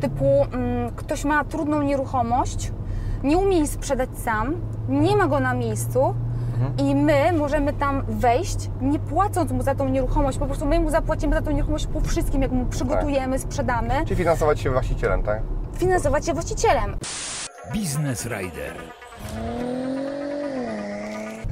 typu 0.00 0.24
mm, 0.52 0.90
ktoś 0.96 1.24
ma 1.24 1.44
trudną 1.44 1.82
nieruchomość, 1.82 2.72
nie 3.22 3.38
umie 3.38 3.56
jej 3.56 3.66
sprzedać 3.66 4.10
sam, 4.24 4.54
nie 4.88 5.16
ma 5.16 5.26
go 5.26 5.40
na 5.40 5.54
miejscu, 5.54 6.14
i 6.78 6.94
my 6.94 7.32
możemy 7.32 7.72
tam 7.72 8.02
wejść, 8.08 8.70
nie 8.80 8.98
płacąc 8.98 9.52
mu 9.52 9.62
za 9.62 9.74
tą 9.74 9.88
nieruchomość, 9.88 10.38
po 10.38 10.46
prostu 10.46 10.66
my 10.66 10.80
mu 10.80 10.90
zapłacimy 10.90 11.34
za 11.34 11.42
tą 11.42 11.50
nieruchomość 11.50 11.86
po 11.86 12.00
wszystkim, 12.00 12.42
jak 12.42 12.50
mu 12.52 12.66
przygotujemy, 12.66 13.38
sprzedamy, 13.38 13.94
Czy 14.06 14.16
finansować 14.16 14.60
się 14.60 14.70
właścicielem, 14.70 15.22
tak? 15.22 15.42
finansować 15.74 16.26
się 16.26 16.32
właścicielem. 16.34 16.96
Biznes 17.72 18.26
Rider. 18.26 18.74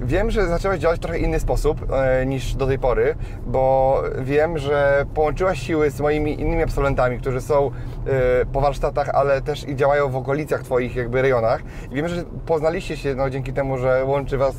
Wiem, 0.01 0.31
że 0.31 0.47
zaczęłaś 0.47 0.79
działać 0.81 0.99
w 0.99 1.03
trochę 1.03 1.19
inny 1.19 1.41
sposób 1.41 1.93
e, 1.93 2.27
niż 2.27 2.55
do 2.55 2.67
tej 2.67 2.79
pory, 2.79 3.15
bo 3.47 4.03
wiem, 4.19 4.59
że 4.59 5.07
połączyłaś 5.15 5.61
siły 5.63 5.91
z 5.91 6.01
moimi 6.01 6.41
innymi 6.41 6.63
absolwentami, 6.63 7.19
którzy 7.19 7.41
są 7.41 7.67
e, 7.67 7.71
po 8.53 8.61
warsztatach, 8.61 9.09
ale 9.09 9.43
też 9.43 9.69
i 9.69 9.77
działają 9.77 10.09
w 10.09 10.17
okolicach 10.17 10.63
Twoich 10.63 10.97
jakby 10.97 11.23
rejonach. 11.23 11.61
I 11.91 11.95
wiem, 11.95 12.09
że 12.09 12.25
poznaliście 12.47 12.97
się 12.97 13.15
no, 13.15 13.31
dzięki 13.31 13.53
temu, 13.53 13.79
że 13.79 14.05
łączy 14.05 14.39
Was, 14.39 14.55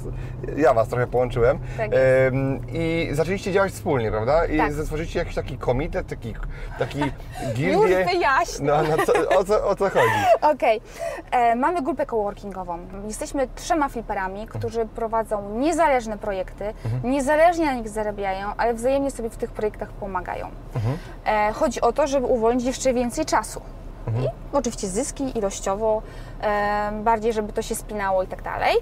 ja 0.57 0.73
Was 0.73 0.87
trochę 0.87 1.07
połączyłem. 1.07 1.59
Tak. 1.77 1.89
Em, 1.93 2.59
I 2.73 3.09
zaczęliście 3.11 3.51
działać 3.51 3.71
wspólnie, 3.71 4.11
prawda? 4.11 4.45
I 4.45 4.57
Tak. 4.57 4.73
stworzyliście 4.73 5.19
jakiś 5.19 5.35
taki 5.35 5.57
komitet, 5.57 6.07
taki, 6.07 6.33
taki 6.79 6.99
Już 7.47 7.53
gildię. 7.55 8.05
wyjaśnię. 8.05 8.67
No, 8.67 8.77
no 8.97 9.05
co, 9.05 9.39
o, 9.39 9.43
co, 9.43 9.67
o 9.67 9.75
co 9.75 9.89
chodzi? 9.89 10.11
Okej, 10.53 10.81
E, 11.31 11.55
mamy 11.55 11.81
grupę 11.81 12.05
coworkingową. 12.05 12.79
Jesteśmy 13.07 13.47
trzema 13.55 13.89
fliperami, 13.89 14.47
którzy 14.47 14.85
prowadzą 14.85 15.28
niezależne 15.41 16.17
projekty, 16.17 16.73
niezależnie 17.03 17.65
na 17.65 17.73
nich 17.73 17.89
zarabiają, 17.89 18.47
ale 18.57 18.73
wzajemnie 18.73 19.11
sobie 19.11 19.29
w 19.29 19.37
tych 19.37 19.51
projektach 19.51 19.89
pomagają. 19.89 20.47
E, 21.25 21.51
chodzi 21.53 21.81
o 21.81 21.91
to, 21.93 22.07
żeby 22.07 22.25
uwolnić 22.25 22.65
jeszcze 22.65 22.93
więcej 22.93 23.25
czasu. 23.25 23.61
I 24.07 24.55
oczywiście 24.57 24.87
zyski 24.87 25.37
ilościowo, 25.37 26.01
e, 26.41 26.91
bardziej, 27.03 27.33
żeby 27.33 27.53
to 27.53 27.61
się 27.61 27.75
spinało 27.75 28.23
i 28.23 28.27
tak 28.27 28.41
dalej. 28.41 28.75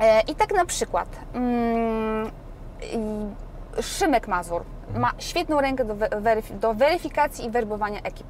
E, 0.00 0.20
I 0.20 0.34
tak 0.34 0.54
na 0.54 0.64
przykład 0.64 1.08
mm, 1.34 2.30
Szymek 3.80 4.28
Mazur 4.28 4.62
ma 4.96 5.10
świetną 5.18 5.60
rękę 5.60 5.84
do, 5.84 5.94
we- 5.94 6.08
weryfi- 6.08 6.58
do 6.58 6.74
weryfikacji 6.74 7.46
i 7.46 7.50
werbowania 7.50 8.00
ekip. 8.02 8.26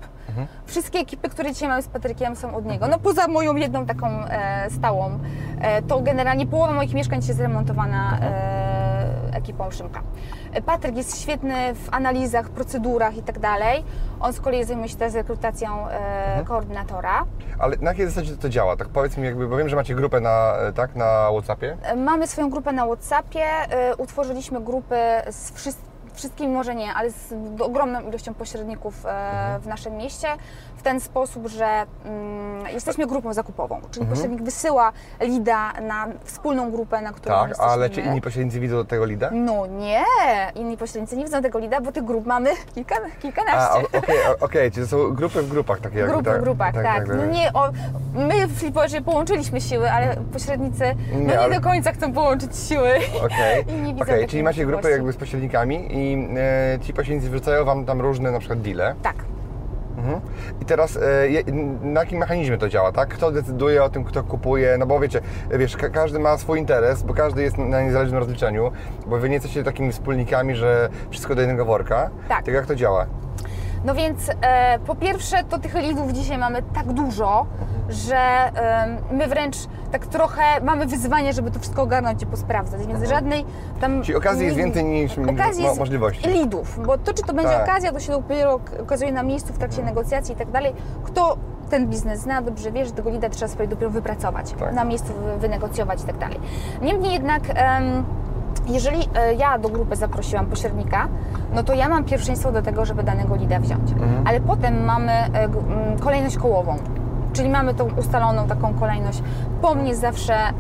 Wszystkie 0.66 0.98
ekipy, 0.98 1.28
które 1.28 1.52
dzisiaj 1.52 1.68
mamy 1.68 1.82
z 1.82 1.88
Patrykiem 1.88 2.36
są 2.36 2.54
od 2.56 2.64
niego. 2.66 2.88
No 2.88 2.98
poza 2.98 3.28
moją 3.28 3.56
jedną 3.56 3.86
taką 3.86 4.06
e, 4.24 4.70
stałą, 4.70 5.18
e, 5.60 5.82
to 5.82 6.00
generalnie 6.00 6.46
połowa 6.46 6.72
moich 6.72 6.94
mieszkań 6.94 7.18
jest 7.18 7.36
zremontowana 7.36 8.18
e, 8.22 8.88
ekipą 9.32 9.70
Szymka. 9.70 10.02
Patryk 10.66 10.96
jest 10.96 11.20
świetny 11.22 11.74
w 11.74 11.88
analizach, 11.94 12.50
procedurach 12.50 13.16
i 13.16 13.22
tak 13.22 13.38
dalej. 13.38 13.84
On 14.20 14.32
z 14.32 14.40
kolei 14.40 14.64
zajmuje 14.64 14.88
się 14.88 14.96
teraz 14.96 15.14
rekrutacją 15.14 15.88
e, 15.88 16.44
koordynatora. 16.44 17.24
Ale 17.58 17.76
na 17.76 17.90
jakiej 17.90 18.06
zasadzie 18.06 18.36
to 18.36 18.48
działa? 18.48 18.76
Tak 18.76 18.88
powiedz 18.88 19.16
mi 19.16 19.24
jakby, 19.24 19.48
bo 19.48 19.56
wiem, 19.56 19.68
że 19.68 19.76
macie 19.76 19.94
grupę 19.94 20.20
na, 20.20 20.52
e, 20.56 20.72
tak, 20.72 20.96
na 20.96 21.28
Whatsappie. 21.32 21.76
E, 21.82 21.96
Mamy 21.96 22.26
swoją 22.26 22.50
grupę 22.50 22.72
na 22.72 22.86
WhatsAppie. 22.86 23.44
Utworzyliśmy 23.98 24.60
grupę 24.60 25.22
z 25.30 25.50
wszystkimi 25.52 25.88
wszystkimi 26.18 26.52
może 26.52 26.74
nie, 26.74 26.94
ale 26.94 27.11
z 27.11 27.35
ogromną 27.61 28.00
ilością 28.00 28.35
pośredników 28.35 29.07
e, 29.07 29.59
w 29.61 29.66
naszym 29.66 29.96
mieście 29.96 30.28
w 30.78 30.82
ten 30.82 31.00
sposób, 31.00 31.46
że 31.46 31.66
mm, 32.04 32.66
jesteśmy 32.72 33.06
grupą 33.06 33.32
zakupową, 33.34 33.80
czyli 33.90 34.06
pośrednik 34.06 34.42
wysyła 34.42 34.92
lida 35.20 35.72
na 35.72 36.06
wspólną 36.24 36.70
grupę, 36.70 37.00
na 37.02 37.12
którą 37.12 37.34
Tak, 37.34 37.48
jesteśmy 37.48 37.72
ale 37.72 37.90
czy 37.90 38.00
inni 38.00 38.20
pośrednicy 38.20 38.60
widzą 38.60 38.86
tego 38.86 39.04
lida? 39.04 39.30
No 39.32 39.66
nie, 39.66 40.00
inni 40.54 40.76
pośrednicy 40.76 41.16
nie 41.16 41.24
widzą 41.24 41.42
tego 41.42 41.58
lida, 41.58 41.80
bo 41.80 41.92
tych 41.92 42.04
grup 42.04 42.26
mamy 42.26 42.50
kilka, 42.74 42.94
kilkanaście. 43.22 43.78
o- 43.94 43.98
okej, 43.98 44.16
o- 44.40 44.44
okej, 44.44 44.70
czyli 44.70 44.86
to 44.86 44.90
są 44.90 45.14
grupy 45.14 45.42
w 45.42 45.48
grupach 45.48 45.80
takie 45.80 46.04
Grupy 46.04 46.24
tak? 46.24 46.38
w 46.40 46.42
grupach, 46.42 46.74
tak. 46.74 47.08
No 47.08 47.26
nie, 47.26 47.52
o, 47.52 47.68
my 48.14 48.46
w 48.46 48.58
Fliporze 48.58 49.00
połączyliśmy 49.00 49.60
siły, 49.60 49.90
ale 49.92 50.16
pośrednicy 50.32 50.84
no 51.12 51.18
Nie, 51.18 51.24
nie 51.26 51.40
ale- 51.40 51.54
do 51.54 51.60
końca 51.68 51.92
chcą 51.92 52.12
połączyć 52.12 52.56
siły. 52.56 52.90
Okej, 53.24 53.64
I 53.68 53.72
nie 53.72 53.92
widzą 53.92 54.02
okej, 54.02 54.14
takiej 54.14 54.28
czyli 54.28 54.42
macie 54.42 54.66
grupę 54.66 54.76
możliwości. 54.76 54.92
jakby 54.98 55.12
z 55.12 55.16
pośrednikami 55.16 55.88
i 55.90 56.28
e, 56.36 56.78
ci 56.80 56.92
pośrednicy 56.94 57.30
wrzucają 57.30 57.64
Wam 57.64 57.84
tam 57.84 58.00
różne 58.00 58.30
na 58.30 58.38
przykład 58.38 58.60
deale. 58.60 58.94
Tak. 59.02 59.14
Mhm. 59.98 60.20
I 60.62 60.64
teraz 60.64 60.96
e, 60.96 61.00
na 61.82 62.00
jakim 62.00 62.18
mechanizmie 62.18 62.58
to 62.58 62.68
działa, 62.68 62.92
tak? 62.92 63.08
Kto 63.08 63.30
decyduje 63.32 63.84
o 63.84 63.88
tym, 63.88 64.04
kto 64.04 64.22
kupuje? 64.22 64.78
No 64.78 64.87
bo 64.87 65.00
wiecie, 65.00 65.20
wiesz, 65.58 65.76
ka- 65.76 65.88
każdy 65.88 66.18
ma 66.18 66.38
swój 66.38 66.58
interes, 66.58 67.02
bo 67.02 67.14
każdy 67.14 67.42
jest 67.42 67.58
na 67.58 67.82
niezależnym 67.82 68.18
rozliczeniu, 68.18 68.72
bo 69.06 69.18
Wy 69.18 69.28
nie 69.28 69.34
jesteście 69.34 69.64
takimi 69.64 69.92
wspólnikami, 69.92 70.54
że 70.56 70.88
wszystko 71.11 71.34
do 71.34 71.40
jednego 71.40 71.64
worka. 71.64 72.11
Tak. 72.28 72.46
jak 72.48 72.66
to 72.66 72.74
działa? 72.74 73.06
No 73.84 73.94
więc 73.94 74.30
e, 74.40 74.78
po 74.78 74.94
pierwsze, 74.94 75.44
to 75.44 75.58
tych 75.58 75.74
lidów 75.74 76.12
dzisiaj 76.12 76.38
mamy 76.38 76.62
tak 76.74 76.92
dużo, 76.92 77.46
że 77.88 78.16
em, 78.18 78.96
my 79.10 79.26
wręcz 79.26 79.56
tak 79.92 80.06
trochę 80.06 80.42
mamy 80.62 80.86
wyzwanie, 80.86 81.32
żeby 81.32 81.50
to 81.50 81.58
wszystko 81.58 81.82
ogarnąć 81.82 82.22
i 82.22 82.26
posprawdzać, 82.26 82.86
więc 82.86 83.08
żadnej 83.08 83.44
tam... 83.80 83.84
Mhm. 83.90 84.02
Czyli 84.02 84.18
okazji 84.18 84.44
jest 84.44 84.56
więcej 84.56 84.84
niż 84.84 85.18
okazji 85.18 85.64
mo- 85.64 85.74
możliwości. 85.74 86.28
lidów, 86.28 86.86
bo 86.86 86.98
to 86.98 87.14
czy 87.14 87.22
to 87.22 87.34
będzie 87.34 87.52
Tak. 87.52 87.62
okazja, 87.68 87.92
to 87.92 88.00
się 88.00 88.12
dopiero 88.12 88.54
ok- 88.54 88.80
okazuje 88.82 89.12
na 89.12 89.22
miejscu 89.22 89.52
w 89.52 89.58
trakcie 89.58 89.82
negocjacji 89.82 90.34
i 90.34 90.38
tak 90.38 90.50
dalej. 90.50 90.72
Kto 91.04 91.36
ten 91.70 91.86
biznes 91.86 92.20
zna, 92.20 92.42
dobrze 92.42 92.72
wie, 92.72 92.86
że 92.86 92.92
tego 92.92 93.10
lida 93.10 93.28
trzeba 93.28 93.48
sobie 93.52 93.66
dopiero 93.68 93.90
wypracować, 93.90 94.52
Tak. 94.58 94.74
na 94.74 94.84
miejscu 94.84 95.12
wy- 95.14 95.38
wynegocjować 95.38 96.02
i 96.02 96.04
tak 96.06 96.18
dalej. 96.18 96.40
Niemniej 96.82 97.12
jednak... 97.12 97.42
em, 97.54 98.04
jeżeli 98.68 99.09
e, 99.14 99.35
ja 99.35 99.59
do 99.59 99.68
grupy 99.68 99.96
zaprosiłam 99.96 100.46
pośrednika, 100.46 101.09
no 101.54 101.62
to 101.62 101.74
ja 101.74 101.88
mam 101.88 102.04
pierwszeństwo 102.04 102.52
do 102.52 102.62
tego, 102.62 102.85
żeby 102.85 103.02
danego 103.02 103.37
lida 103.37 103.61
wziąć. 103.61 103.92
Mhm. 103.92 104.26
Ale 104.26 104.40
potem 104.40 104.85
mamy 104.85 105.12
e, 105.12 105.48
kolejność 106.00 106.37
kołową. 106.37 106.76
Czyli 107.33 107.48
mamy 107.48 107.74
tą 107.74 107.88
ustaloną 107.98 108.46
taką 108.46 108.74
kolejność. 108.74 109.22
Po 109.62 109.74
mnie 109.74 109.96
zawsze 109.96 110.35
e, 110.35 110.50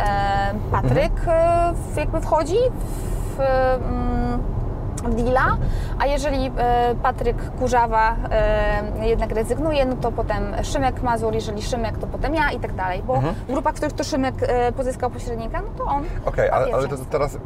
Patryk 0.72 1.12
Mhm. 1.18 1.74
jakby 1.96 2.20
wchodzi 2.20 2.56
w, 3.36 3.40
deala, 5.02 5.56
a 5.98 6.06
jeżeli 6.06 6.46
e, 6.58 6.94
Patryk 7.02 7.50
Kurzawa 7.58 8.16
e, 8.30 9.08
jednak 9.08 9.30
rezygnuje, 9.32 9.86
no 9.86 9.96
to 9.96 10.12
potem 10.12 10.42
Szymek 10.62 11.02
Mazur, 11.02 11.34
jeżeli 11.34 11.62
Szymek, 11.62 11.98
to 11.98 12.06
potem 12.06 12.34
ja 12.34 12.50
i 12.50 12.58
tak 12.60 12.74
dalej, 12.74 13.02
bo 13.06 13.14
Mhm. 13.16 13.34
w 13.34 13.52
grupach, 13.52 13.72
w 13.74 13.76
których 13.76 13.92
to 13.92 14.04
Szymek 14.04 14.34
e, 14.40 14.72
pozyskał 14.72 15.10
pośrednika, 15.10 15.62
no 15.62 15.68
to 15.78 15.84
on 15.84 16.04
Okej, 16.24 16.50
ma 16.50 16.56
ale, 16.56 16.74
ale 16.74 16.88
to 16.88 16.96
teraz 17.10 17.38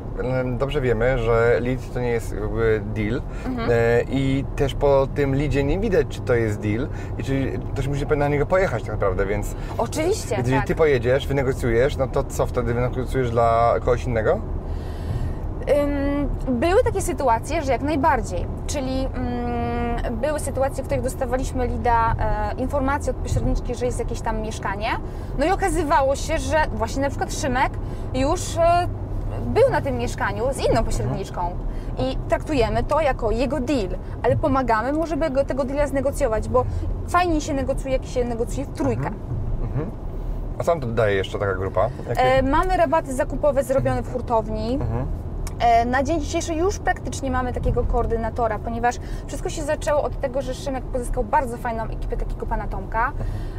dobrze 0.58 0.80
wiemy, 0.80 1.18
że 1.18 1.56
lead 1.60 1.92
to 1.94 2.00
nie 2.00 2.08
jest 2.10 2.32
jakby 2.32 2.82
deal 2.94 3.22
Mhm. 3.46 3.70
i 4.10 4.44
też 4.56 4.74
po 4.74 5.08
tym 5.14 5.34
leadzie 5.34 5.64
nie 5.64 5.78
widać, 5.78 6.06
czy 6.08 6.20
to 6.20 6.34
jest 6.34 6.60
deal 6.60 6.88
i 7.18 7.22
czy 7.24 7.52
ktoś 7.72 7.88
musi 7.88 8.06
na 8.16 8.28
niego 8.28 8.46
pojechać 8.46 8.82
tak 8.82 8.92
naprawdę, 8.92 9.26
więc 9.26 9.54
Oczywiście, 9.78 10.34
jeżeli 10.36 10.56
tak. 10.56 10.66
ty 10.66 10.74
pojedziesz, 10.74 11.26
wynegocjujesz, 11.26 11.96
no 11.96 12.06
to 12.08 12.24
co 12.24 12.46
wtedy 12.46 12.74
wynegocjujesz 12.74 13.30
dla 13.30 13.74
kogoś 13.78 14.04
innego? 14.04 14.40
Ym, 15.68 15.92
Były 16.48 16.84
takie 16.84 17.02
sytuacje, 17.02 17.62
że 17.62 17.72
jak 17.72 17.82
najbardziej, 17.82 18.46
czyli 18.66 19.04
ym, 20.10 20.16
były 20.20 20.40
sytuacje, 20.40 20.84
w 20.84 20.86
których 20.86 21.04
dostawaliśmy 21.04 21.66
lida 21.66 22.14
e, 22.18 22.54
informację 22.60 23.10
od 23.10 23.16
pośredniczki, 23.16 23.74
że 23.74 23.86
jest 23.86 23.98
jakieś 23.98 24.20
tam 24.20 24.40
mieszkanie, 24.40 24.88
no 25.38 25.44
i 25.44 25.50
okazywało 25.50 26.16
się, 26.16 26.38
że 26.38 26.56
właśnie 26.74 27.02
na 27.02 27.08
przykład 27.08 27.34
Szymek 27.34 27.72
już 28.14 28.56
e, 28.56 28.88
był 29.46 29.70
na 29.70 29.80
tym 29.80 29.98
mieszkaniu 29.98 30.44
z 30.52 30.70
inną 30.70 30.84
pośredniczką 30.84 31.50
i 31.98 32.16
traktujemy 32.28 32.84
to 32.84 33.00
jako 33.00 33.30
jego 33.30 33.60
deal, 33.60 33.88
ale 34.22 34.36
pomagamy 34.36 34.92
mu, 34.92 35.06
żeby 35.06 35.30
go, 35.30 35.44
tego 35.44 35.64
deala 35.64 35.86
znegocjować, 35.86 36.48
bo 36.48 36.64
fajniej 37.08 37.40
się 37.40 37.54
negocjuje, 37.54 37.92
jak 37.92 38.06
się 38.06 38.24
negocjuje 38.24 38.66
w 38.66 38.72
trójkę. 38.74 39.10
A 40.58 40.64
co 40.64 40.70
nam 40.72 40.80
to 40.80 40.86
daje 40.86 41.16
jeszcze 41.16 41.38
taka 41.38 41.54
grupa? 41.54 41.88
Jakie... 42.08 42.22
E, 42.22 42.42
mamy 42.42 42.76
rabaty 42.76 43.14
zakupowe 43.14 43.62
zrobione 43.64 44.02
w 44.02 44.12
hurtowni. 44.12 44.74
Mhm. 44.74 45.06
E, 45.60 45.84
Na 45.84 46.02
dzień 46.02 46.20
dzisiejszy 46.20 46.54
już 46.54 46.78
praktycznie 46.78 47.30
mamy 47.30 47.52
takiego 47.52 47.84
koordynatora, 47.84 48.58
ponieważ 48.58 48.96
wszystko 49.26 49.48
się 49.50 49.62
zaczęło 49.62 50.02
od 50.02 50.20
tego, 50.20 50.42
że 50.42 50.54
Szymek 50.54 50.84
pozyskał 50.84 51.24
bardzo 51.24 51.56
fajną 51.56 51.84
ekipę 51.84 52.16
takiego 52.16 52.46
pana 52.46 52.66
Tomka. 52.66 53.12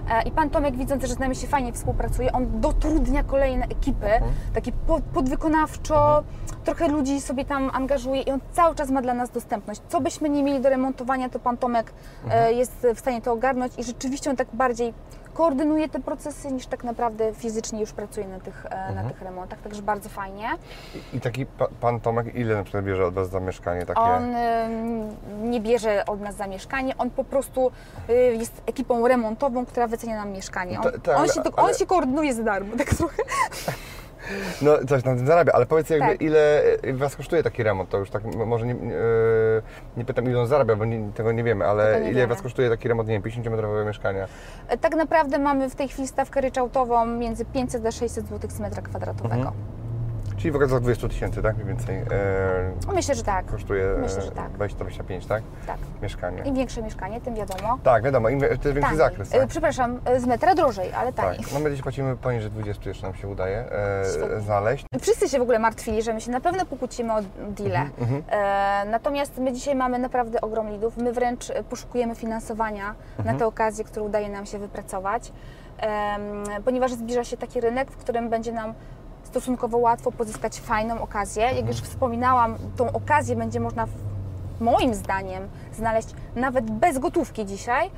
E, 0.10 0.24
I 0.24 0.32
pan 0.32 0.50
Tomek, 0.50 0.76
widząc, 0.76 1.04
że 1.06 1.14
z 1.14 1.20
nami 1.20 1.36
się 1.36 1.48
fajnie 1.48 1.74
współpracuje, 1.74 2.32
on 2.32 2.62
dotrudnia 2.62 3.24
kolejne 3.24 3.66
ekipy, 3.66 4.10
takie 4.54 4.72
po- 4.88 5.02
podwykonawczo, 5.14 6.24
trochę 6.64 6.88
ludzi 6.88 7.22
sobie 7.22 7.46
tam 7.46 7.70
angażuje 7.74 8.22
i 8.22 8.32
on 8.32 8.40
cały 8.52 8.76
czas 8.76 8.90
ma 8.90 9.02
dla 9.02 9.14
nas 9.14 9.30
dostępność. 9.30 9.82
Co 9.88 10.02
byśmy 10.02 10.30
nie 10.30 10.44
mieli 10.44 10.62
do 10.62 10.70
remontowania, 10.70 11.30
to 11.30 11.40
pan 11.40 11.58
Tomek 11.58 11.94
e, 12.30 12.54
jest 12.54 12.88
w 12.96 13.00
stanie 13.00 13.22
to 13.22 13.32
ogarnąć 13.32 13.74
i 13.78 13.84
rzeczywiście 13.84 14.30
on 14.30 14.36
tak 14.36 14.48
bardziej 14.54 14.94
koordynuje 15.34 15.90
te 15.90 16.00
procesy 16.00 16.52
niż 16.52 16.66
tak 16.68 16.84
naprawdę 16.84 17.34
fizycznie 17.34 17.80
już 17.82 17.92
pracuje 17.94 18.28
na 18.28 18.40
tych, 18.40 18.66
e, 18.70 18.94
na 18.96 19.04
tych 19.04 19.22
remontach, 19.22 19.60
także 19.62 19.82
bardzo 19.82 20.10
fajnie. 20.10 20.50
I 21.14 21.20
taki 21.22 21.46
pa, 21.46 21.68
pan 21.82 22.00
Tomek 22.00 22.36
ile 22.36 22.56
na 22.56 22.64
przykład 22.64 22.86
bierze 22.86 23.06
od 23.06 23.14
Was 23.14 23.30
za 23.30 23.40
mieszkanie 23.40 23.86
takie? 23.86 24.02
On 24.02 24.24
ym, 24.36 25.52
nie 25.52 25.60
bierze 25.62 26.06
od 26.06 26.22
nas 26.22 26.36
za 26.36 26.48
mieszkanie, 26.48 26.98
on 26.98 27.10
po 27.10 27.24
prostu 27.24 27.72
y, 28.10 28.14
jest 28.14 28.62
ekipą 28.66 29.08
remontową, 29.08 29.66
która 29.66 29.88
wycenia 29.88 30.16
nam 30.16 30.32
mieszkanie. 30.32 30.78
On, 30.78 30.84
Ta- 30.84 30.92
tak, 30.92 31.08
on, 31.08 31.16
ale- 31.16 31.30
się, 31.30 31.42
to, 31.42 31.52
ale- 31.60 31.68
on 31.68 31.74
się 31.74 31.86
koordynuje 31.86 32.34
za 32.34 32.44
darmo, 32.44 32.78
tak 32.78 32.90
trochę. 32.90 33.24
No 34.62 34.78
coś 34.90 35.04
na 35.04 35.16
tym 35.16 35.28
zarabia, 35.28 35.54
ale 35.54 35.66
powiedz 35.66 35.90
jakby 35.90 36.08
Tak. 36.08 36.22
ile 36.22 36.64
Was 36.94 37.16
kosztuje 37.16 37.44
taki 37.44 37.64
remont, 37.64 37.90
to 37.90 37.98
już 37.98 38.10
tak 38.10 38.24
może 38.36 38.66
nie, 38.66 38.74
nie, 38.74 38.96
e, 38.96 39.00
nie 39.98 40.06
pytam 40.06 40.26
ile 40.26 40.40
on 40.40 40.48
zarabia, 40.48 40.76
bo 40.76 40.86
nie, 40.86 41.12
tego 41.12 41.32
nie 41.32 41.44
wiemy, 41.44 41.66
ale 41.66 42.02
nie 42.02 42.06
ile 42.10 42.16
wiemy. 42.22 42.34
Was 42.34 42.42
kosztuje 42.42 42.70
taki 42.70 42.88
remont, 42.88 43.10
nie 43.10 43.20
wiem, 43.20 43.24
50-metrowego 43.44 43.86
mieszkania? 43.86 44.28
E, 44.68 44.78
Tak 44.78 44.96
naprawdę 44.96 45.40
mamy 45.40 45.70
w 45.70 45.76
tej 45.76 45.88
chwili 45.88 46.08
stawkę 46.08 46.42
ryczałtową 46.42 47.06
między 47.06 47.46
500 47.46 47.86
a 47.86 47.92
600 47.92 48.28
zł 48.28 48.50
z 48.52 48.60
metra 48.60 48.82
kwadratowego. 48.82 49.36
Mhm. 49.36 49.54
Czyli 50.44 50.52
w 50.52 50.56
okolicach 50.56 50.80
20 50.82 51.08
tysięcy, 51.08 51.42
tak? 51.42 51.56
Mniej 51.56 51.68
więcej 51.68 51.96
e, 51.98 52.94
Myślę, 52.94 53.16
że 53.16 53.24
tak. 53.24 53.46
kosztuje 53.46 53.96
Myślę, 54.02 54.22
że 54.22 54.32
tak. 54.32 54.52
20-25, 54.52 55.28
tak? 55.28 55.44
tak. 55.68 55.78
Mieszkanie. 56.02 56.42
Im 56.44 56.56
większe 56.56 56.82
mieszkanie, 56.82 57.22
tym 57.22 57.36
wiadomo. 57.36 57.78
Tak, 57.84 58.04
wiadomo, 58.04 58.30
im, 58.30 58.40
jest 58.40 58.64
większy 58.64 58.82
taniej. 58.82 58.98
zakres, 58.98 59.34
E, 59.36 59.40
tak? 59.40 59.48
Przepraszam, 59.50 60.00
e, 60.06 60.20
z 60.20 60.26
metra 60.26 60.56
drożej, 60.56 60.94
ale 60.94 61.14
Tak, 61.14 61.26
taniej. 61.26 61.42
no 61.54 61.60
my 61.60 61.72
dziś 61.72 61.82
płacimy 61.82 62.16
poniżej 62.18 62.52
20 62.52 62.90
jeszcze 62.90 63.08
nam 63.08 63.16
się 63.16 63.28
udaje 63.28 63.58
e, 63.72 64.42
znaleźć. 64.42 64.86
Wszyscy 65.02 65.30
się 65.30 65.40
w 65.40 65.42
ogóle 65.42 65.60
martwili, 65.60 66.02
że 66.02 66.14
my 66.14 66.22
się 66.22 66.32
na 66.32 66.40
pewno 66.42 66.66
pokłócimy 66.66 67.14
o 67.14 67.20
deale. 67.50 67.80
Mhm, 68.00 68.24
E, 68.30 68.86
natomiast 68.92 69.38
my 69.38 69.54
dzisiaj 69.54 69.76
mamy 69.76 70.00
naprawdę 70.00 70.42
ogrom 70.42 70.70
lidów. 70.70 70.98
My 70.98 71.14
wręcz 71.14 71.50
e, 71.50 71.64
poszukujemy 71.64 72.16
finansowania 72.16 72.96
Mhm. 73.18 73.34
na 73.36 73.40
te 73.40 73.46
okazje, 73.48 73.84
które 73.84 74.06
udaje 74.06 74.30
nam 74.30 74.46
się 74.46 74.60
wypracować, 74.60 75.32
ponieważ 76.66 76.94
zbliża 76.94 77.24
się 77.24 77.38
taki 77.38 77.62
rynek, 77.62 77.92
w 77.92 77.98
którym 77.98 78.30
będzie 78.30 78.52
nam 78.52 78.74
stosunkowo 79.34 79.78
łatwo 79.78 80.12
pozyskać 80.12 80.60
fajną 80.60 81.02
okazję. 81.02 81.44
Jak 81.44 81.68
już 81.68 81.78
wspominałam, 81.78 82.56
tą 82.78 82.92
okazję 82.92 83.36
będzie 83.36 83.60
można, 83.60 83.88
moim 84.60 84.94
zdaniem, 84.94 85.48
znaleźć 85.76 86.08
nawet 86.36 86.72
bez 86.72 87.00
gotówki 87.00 87.46
dzisiaj. 87.46 87.92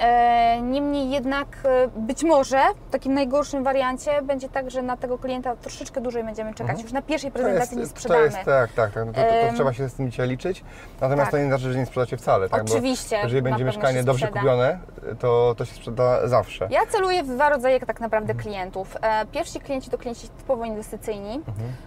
E, 0.00 0.60
Niemniej 0.62 1.10
jednak 1.10 1.46
e, 1.64 1.88
być 1.96 2.24
może 2.24 2.60
w 2.88 2.90
takim 2.90 3.14
najgorszym 3.14 3.64
wariancie 3.64 4.22
będzie 4.22 4.48
tak, 4.48 4.70
że 4.70 4.82
na 4.82 4.96
tego 4.96 5.18
klienta 5.18 5.56
troszeczkę 5.56 6.00
dłużej 6.00 6.24
będziemy 6.24 6.54
czekać. 6.54 6.82
Już 6.82 6.92
na 6.92 7.02
pierwszej 7.02 7.28
Mhm. 7.28 7.44
To 7.44 7.48
prezentacji 7.48 7.76
nie 7.76 7.82
jest, 7.82 7.94
to 7.94 8.00
sprzedamy. 8.00 8.24
jest, 8.24 8.36
tak, 8.36 8.72
tak, 8.72 8.92
tak. 8.92 9.06
No 9.06 9.12
to, 9.12 9.20
to, 9.20 9.48
to 9.48 9.54
trzeba 9.54 9.72
się 9.72 9.88
z 9.88 9.94
tym 9.94 10.10
dzisiaj 10.10 10.28
liczyć. 10.28 10.64
Natomiast 11.00 11.22
tak. 11.22 11.30
to 11.30 11.38
nie 11.38 11.46
znaczy, 11.46 11.72
że 11.72 11.78
nie 11.78 11.86
sprzedacie 11.86 12.16
wcale. 12.16 12.48
Tak? 12.48 12.64
Bo 12.64 12.72
Oczywiście, 12.72 13.16
jeżeli 13.16 13.42
na 13.42 13.50
będzie 13.50 13.64
mieszkanie 13.64 14.04
dobrze 14.04 14.28
kupione, 14.28 14.78
to, 15.18 15.54
to 15.58 15.64
się 15.64 15.74
sprzeda 15.74 16.28
zawsze. 16.28 16.68
Ja 16.70 16.86
celuję 16.86 17.22
w 17.22 17.28
dwa 17.28 17.48
rodzaje 17.48 17.80
tak 17.80 18.00
naprawdę 18.00 18.34
klientów. 18.34 18.96
E, 19.02 19.26
Pierwsi 19.26 19.60
klienci 19.60 19.90
to 19.90 19.98
klienci 19.98 20.28
typowo 20.28 20.64
inwestycyjni. 20.64 21.40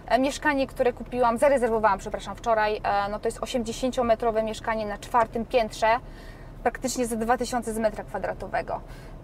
E, 0.06 0.18
Mieszkanie, 0.18 0.66
które 0.66 0.92
kupiłam, 0.92 1.38
zarezerwowałam, 1.38 1.98
przepraszam, 1.98 2.36
wczoraj, 2.36 2.80
no 3.10 3.18
to 3.18 3.28
jest 3.28 3.40
80-metrowe 3.40 4.44
mieszkanie 4.44 4.86
na 4.86 4.98
czwartym 4.98 5.46
piętrze, 5.46 5.86
praktycznie 6.68 7.06
za 7.06 7.16
2000 7.16 7.74
z 7.74 7.78
metra 7.78 8.04
kwadratowego. 8.04 8.80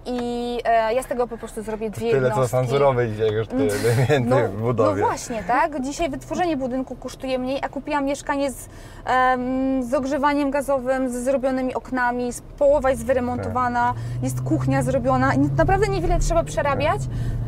I 0.06 0.58
e, 0.64 0.94
ja 0.94 1.02
z 1.02 1.06
tego 1.06 1.26
po 1.26 1.38
prostu 1.38 1.62
zrobię 1.62 1.90
dwie 1.90 2.10
Tyle 2.10 2.20
co 2.20 2.26
jednostki. 2.26 2.50
sansurowej 2.50 3.10
dzisiaj 3.12 3.32
już 3.32 3.48
tyle 3.48 3.68
więcej 4.08 4.20
No, 4.24 4.36
w 4.48 4.60
budowie. 4.60 5.00
no 5.00 5.06
właśnie, 5.08 5.42
tak? 5.44 5.80
Dzisiaj 5.80 6.10
wytworzenie 6.10 6.56
budynku 6.56 6.96
kosztuje 6.96 7.38
mniej, 7.38 7.58
a 7.62 7.68
kupiłam 7.68 8.04
mieszkanie 8.04 8.50
z, 8.50 8.68
em, 9.04 9.82
z 9.82 9.94
ogrzewaniem 9.94 10.50
gazowym, 10.50 11.08
z 11.10 11.12
zrobionymi 11.24 11.74
oknami, 11.74 12.32
z, 12.32 12.40
połowa 12.40 12.90
jest 12.90 13.06
wyremontowana, 13.06 13.94
jest 14.22 14.40
kuchnia 14.42 14.82
zrobiona 14.82 15.32
naprawdę 15.56 15.88
niewiele 15.88 16.18
trzeba 16.18 16.44
przerabiać. 16.44 17.00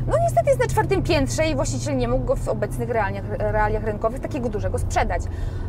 No 0.06 0.16
niestety 0.22 0.48
jest 0.48 0.60
na 0.60 0.66
czwartym 0.66 1.02
piętrze 1.02 1.46
i 1.46 1.54
właściciel 1.54 1.96
nie 1.96 2.08
mógł 2.08 2.24
go 2.24 2.36
w 2.36 2.48
obecnych 2.48 2.88
realiach, 2.90 3.24
realiach 3.38 3.84
rynkowych 3.84 4.20
takiego 4.20 4.48
dużego 4.48 4.78
sprzedać. 4.78 5.22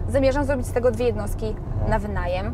Zamierzam 0.09 0.45
zrobić 0.45 0.67
z 0.67 0.71
tego 0.73 0.91
dwie 0.91 1.05
jednostki 1.05 1.55
na 1.89 1.99
wynajem. 1.99 2.53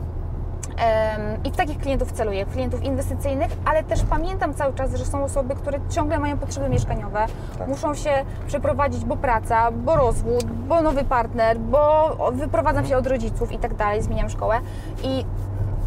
I 1.44 1.52
w 1.52 1.56
takich 1.56 1.78
klientów 1.78 2.12
celuję, 2.12 2.46
klientów 2.46 2.84
inwestycyjnych, 2.84 3.52
ale 3.66 3.84
też 3.84 4.04
pamiętam 4.04 4.54
cały 4.54 4.74
czas, 4.74 4.96
że 4.96 5.06
są 5.06 5.24
osoby, 5.24 5.56
które 5.56 5.80
ciągle 5.90 6.20
mają 6.20 6.38
potrzeby 6.38 6.70
mieszkaniowe, 6.70 7.26
Tak. 7.58 7.68
muszą 7.68 7.94
się 7.96 8.12
przeprowadzić, 8.48 9.06
bo 9.06 9.16
praca, 9.18 9.72
bo 9.72 9.96
rozwód, 9.96 10.44
bo 10.44 10.82
nowy 10.82 11.04
partner, 11.04 11.60
bo 11.60 12.16
wyprowadzam 12.32 12.86
się 12.86 12.98
od 12.98 13.08
rodziców 13.08 13.52
i 13.52 13.58
tak 13.58 13.74
dalej, 13.76 14.02
zmieniam 14.02 14.30
szkołę 14.30 14.60
i 15.04 15.26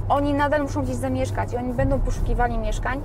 oni 0.09 0.35
nadal 0.35 0.63
muszą 0.63 0.83
gdzieś 0.83 0.97
zamieszkać 0.97 1.53
i 1.53 1.57
oni 1.57 1.75
będą 1.75 2.01
poszukiwali 2.01 2.59
mieszkań. 2.59 3.01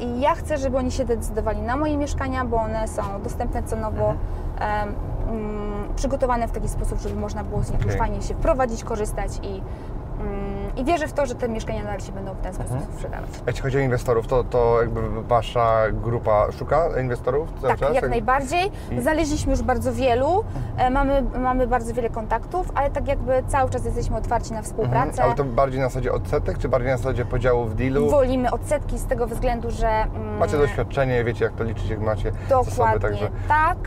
I 0.00 0.20
ja 0.20 0.34
chcę, 0.34 0.58
żeby 0.58 0.76
oni 0.76 0.90
się 0.90 1.04
decydowali 1.04 1.62
na 1.62 1.76
moje 1.76 1.96
mieszkania, 1.96 2.44
bo 2.44 2.56
one 2.56 2.88
są 2.88 3.02
dostępne 3.24 3.62
cenowo, 3.62 4.14
em, 4.58 4.94
mm, 5.28 5.94
przygotowane 5.96 6.48
w 6.48 6.52
taki 6.52 6.68
sposób, 6.68 6.98
żeby 7.00 7.20
można 7.20 7.44
było 7.44 7.62
z 7.62 7.70
nich 7.70 7.78
już 7.80 7.86
Okej. 7.94 7.98
fajnie 7.98 8.22
się 8.22 8.34
wprowadzić, 8.34 8.84
korzystać 8.84 9.30
i, 9.42 9.62
mm, 10.20 10.51
i 10.76 10.84
wierzę 10.84 11.08
w 11.08 11.12
to, 11.12 11.26
że 11.26 11.34
te 11.34 11.48
mieszkania 11.48 11.82
nadal 11.82 12.00
się 12.00 12.12
będą 12.12 12.34
w 12.34 12.40
ten 12.40 12.54
sposób 12.54 12.76
sprzedawać. 12.94 13.28
A 13.46 13.50
Jeśli 13.50 13.62
chodzi 13.62 13.76
o 13.76 13.80
inwestorów, 13.80 14.26
to, 14.26 14.44
to 14.44 14.80
jakby 14.80 15.22
Wasza 15.22 15.82
grupa 15.92 16.46
szuka 16.58 17.00
inwestorów 17.00 17.48
cały 17.60 17.68
Tak, 17.68 17.80
czas? 17.80 17.94
jak 17.94 18.08
najbardziej. 18.10 18.70
Znaleźliśmy 18.98 19.52
już 19.52 19.62
bardzo 19.62 19.92
wielu, 19.92 20.44
e, 20.76 20.90
mamy, 20.90 21.22
mamy 21.38 21.66
bardzo 21.66 21.94
wiele 21.94 22.10
kontaktów, 22.10 22.70
ale 22.74 22.90
tak 22.90 23.08
jakby 23.08 23.42
cały 23.48 23.70
czas 23.70 23.84
jesteśmy 23.84 24.16
otwarci 24.16 24.52
na 24.52 24.62
współpracę. 24.62 25.08
Mhm. 25.10 25.26
Ale 25.28 25.34
to 25.36 25.44
bardziej 25.44 25.80
na 25.80 25.86
zasadzie 25.88 26.12
odsetek, 26.12 26.58
czy 26.58 26.68
bardziej 26.68 26.90
na 26.90 26.96
zasadzie 26.96 27.24
podziału 27.24 27.64
w 27.64 27.74
dealu? 27.74 28.10
Wolimy 28.10 28.50
odsetki 28.50 28.98
z 28.98 29.06
tego 29.06 29.26
względu, 29.26 29.70
że 29.70 29.88
mm, 29.88 30.36
Macie 30.38 30.58
doświadczenie, 30.58 31.24
wiecie 31.24 31.44
jak 31.44 31.54
to 31.54 31.64
liczyć, 31.64 31.88
jak 31.90 32.00
macie 32.00 32.32
Dokładnie, 32.48 32.70
zasoby, 32.72 33.00
także... 33.00 33.30
tak. 33.48 33.78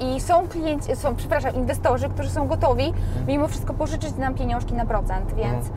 Y, 0.00 0.04
I 0.04 0.20
są 0.20 0.48
klienci, 0.48 0.96
są, 0.96 1.16
przepraszam, 1.16 1.54
inwestorzy, 1.54 2.08
którzy 2.08 2.30
są 2.30 2.46
gotowi 2.48 2.92
mimo 3.26 3.48
wszystko 3.48 3.74
pożyczyć 3.74 4.16
nam 4.16 4.34
pieniążki 4.34 4.74
na 4.74 4.86
procent, 4.86 5.34
więc 5.34 5.66
e, 5.66 5.70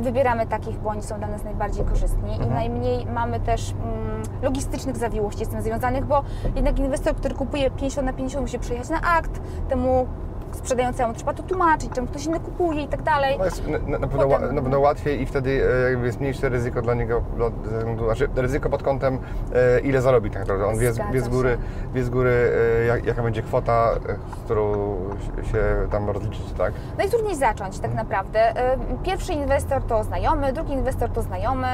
wybieramy 0.00 0.46
takich, 0.46 0.78
bo 0.78 0.90
oni 0.90 1.02
są 1.02 1.18
dla 1.18 1.28
nas 1.28 1.44
najbardziej 1.44 1.84
korzystni 1.84 2.36
i 2.36 2.46
najmniej 2.46 3.06
mamy 3.06 3.40
też 3.40 3.70
mm, 3.70 4.22
logistycznych 4.42 4.96
zawiłości 4.96 5.44
z 5.44 5.48
tym 5.48 5.62
związanych, 5.62 6.04
bo 6.04 6.22
jednak 6.56 6.78
inwestor, 6.78 7.16
który 7.16 7.34
kupuje 7.34 7.70
50 7.70 8.06
na 8.06 8.12
50 8.12 8.42
musi 8.42 8.58
przyjechać 8.58 8.88
na 8.88 9.00
akt, 9.00 9.40
temu 9.68 10.06
sprzedającemu 10.52 11.14
trzeba 11.14 11.32
to 11.34 11.42
tłumaczyć, 11.42 11.90
czemu 11.94 12.06
ktoś 12.06 12.26
inny 12.26 12.40
kupuje 12.40 12.82
i 12.82 12.88
tak 12.88 13.02
dalej. 13.02 13.36
No 13.38 13.44
jest 13.44 13.66
na, 13.68 13.78
na, 13.98 14.06
pewno, 14.06 14.28
Potem- 14.28 14.54
na 14.54 14.62
pewno 14.62 14.80
łatwiej 14.80 15.22
i 15.22 15.26
wtedy 15.26 15.68
e, 15.86 15.90
jakby 15.90 16.06
jest 16.06 16.20
mniejsze 16.20 16.48
ryzyko 16.48 16.82
dla 16.82 16.94
niego, 16.94 17.22
dla, 17.36 17.46
znaczy 18.04 18.28
ryzyko 18.36 18.70
pod 18.70 18.82
kątem 18.82 19.18
e, 19.54 19.80
ile 19.80 20.02
zarobi 20.02 20.30
tak 20.30 20.40
naprawdę. 20.40 20.66
On 20.66 20.78
wie, 20.78 20.92
wie 21.12 21.20
z 21.20 21.28
góry, 21.28 21.58
wie 21.94 22.04
z 22.04 22.10
góry 22.10 22.52
e, 22.80 22.84
jak, 22.84 23.04
jaka 23.04 23.22
będzie 23.22 23.42
kwota, 23.42 23.90
z 24.40 24.44
którą 24.44 24.72
się- 25.52 25.88
tam 25.90 26.10
rozliczyć, 26.10 26.52
tak? 26.58 26.72
Najtrudniej 26.98 27.36
zacząć 27.36 27.78
tak 27.78 27.94
naprawdę. 27.94 28.72
Ym, 28.74 28.98
Pierwszy 29.02 29.32
inwestor 29.32 29.82
to 29.82 30.04
znajomy, 30.04 30.52
drugi 30.52 30.72
inwestor 30.72 31.10
to 31.10 31.22
znajomy. 31.22 31.66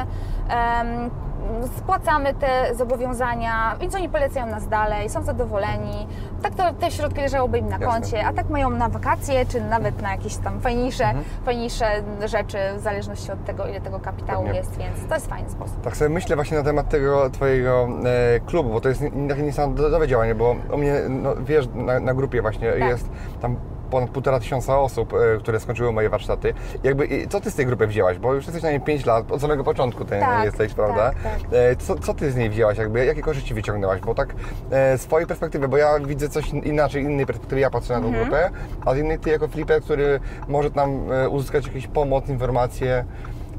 Spłacamy 1.79 2.35
te 2.35 2.75
zobowiązania, 2.75 3.77
więc 3.81 3.95
oni 3.95 4.09
polecają 4.09 4.47
nas 4.47 4.69
dalej, 4.69 5.09
są 5.09 5.23
zadowoleni. 5.23 6.07
Tak 6.43 6.55
to 6.55 6.73
te 6.73 6.91
środki 6.91 7.21
leżałoby 7.21 7.59
im 7.59 7.65
na 7.69 7.71
Jasne. 7.71 7.87
koncie, 7.87 8.27
a 8.27 8.33
tak 8.33 8.51
mają 8.51 8.71
na 8.71 8.89
wakacje, 8.89 9.47
czy 9.47 9.61
nawet 9.61 10.03
na 10.03 10.11
jakieś 10.11 10.37
tam 10.37 10.61
fajniejsze, 10.61 11.05
Mhm. 11.05 11.25
fajniejsze 11.45 11.87
rzeczy, 12.27 12.59
w 12.77 12.81
zależności 12.81 13.33
od 13.33 13.45
tego, 13.45 13.67
ile 13.67 13.81
tego 13.81 14.01
kapitału 14.01 14.45
Pewnie. 14.45 14.59
jest, 14.59 14.77
więc 14.79 15.07
to 15.09 15.15
jest 15.15 15.27
fajny 15.27 15.51
sposób. 15.51 15.81
Tak 15.81 15.97
sobie 15.97 16.09
myślę 16.11 16.37
właśnie 16.37 16.57
na 16.59 16.65
temat 16.65 16.89
tego 16.89 17.31
Twojego 17.31 17.89
e, 18.37 18.41
klubu, 18.41 18.71
bo 18.71 18.81
to 18.81 18.89
jest 18.89 19.03
takie 19.29 19.43
niestandardowe 19.43 20.09
działanie, 20.09 20.35
bo 20.35 20.57
u 20.73 20.77
mnie, 20.79 20.95
no, 21.09 21.31
wiesz, 21.37 21.69
na, 21.75 22.01
na 22.01 22.15
grupie 22.15 22.43
właśnie 22.43 22.71
Tak. 22.73 22.81
jest 22.81 23.09
tam 23.43 23.57
ponad 23.95 24.11
półtora 24.11 24.41
tysiąca 24.41 24.79
osób, 24.79 25.13
e, 25.15 25.39
które 25.39 25.61
skończyły 25.61 25.93
moje 25.93 26.11
warsztaty. 26.11 26.55
Jakby, 26.83 27.27
co 27.29 27.41
Ty 27.41 27.51
z 27.51 27.55
tej 27.55 27.67
grupy 27.67 27.87
wzięłaś? 27.87 28.19
Bo 28.19 28.35
już 28.35 28.45
jesteś 28.47 28.63
na 28.63 28.71
niej 28.71 28.81
5 28.81 29.07
lat, 29.07 29.33
od 29.33 29.41
samego 29.41 29.65
początku 29.65 30.05
ty 30.05 30.21
Tak, 30.21 30.45
jesteś, 30.45 30.75
prawda? 30.75 31.11
tak, 31.23 31.23
tak. 31.23 31.43
Co, 31.79 31.95
co 31.99 32.15
Ty 32.15 32.31
z 32.31 32.37
niej 32.37 32.51
wzięłaś? 32.51 32.79
Jakby, 32.79 33.05
jakie 33.07 33.23
korzyści 33.23 33.55
wyciągnęłaś? 33.55 34.01
Bo 34.01 34.15
tak 34.15 34.35
e, 34.71 34.99
z 34.99 35.07
Twojej 35.07 35.27
perspektywy, 35.27 35.69
bo 35.69 35.77
ja 35.77 35.99
widzę 36.01 36.29
coś 36.29 36.49
inaczej, 36.51 37.03
innej 37.03 37.27
perspektywy, 37.27 37.61
ja 37.61 37.71
patrzę 37.71 37.93
na 37.95 38.01
tą 38.01 38.07
Mhm. 38.07 38.25
grupę, 38.25 38.51
a 38.87 38.95
z 38.95 38.99
innej 38.99 39.19
Ty 39.19 39.31
jako 39.31 39.49
flipper, 39.49 39.83
który 39.83 40.21
może 40.49 40.71
tam 40.71 41.01
uzyskać 41.31 41.67
jakąś 41.67 41.87
pomoc, 41.87 42.29
informacje. 42.29 43.05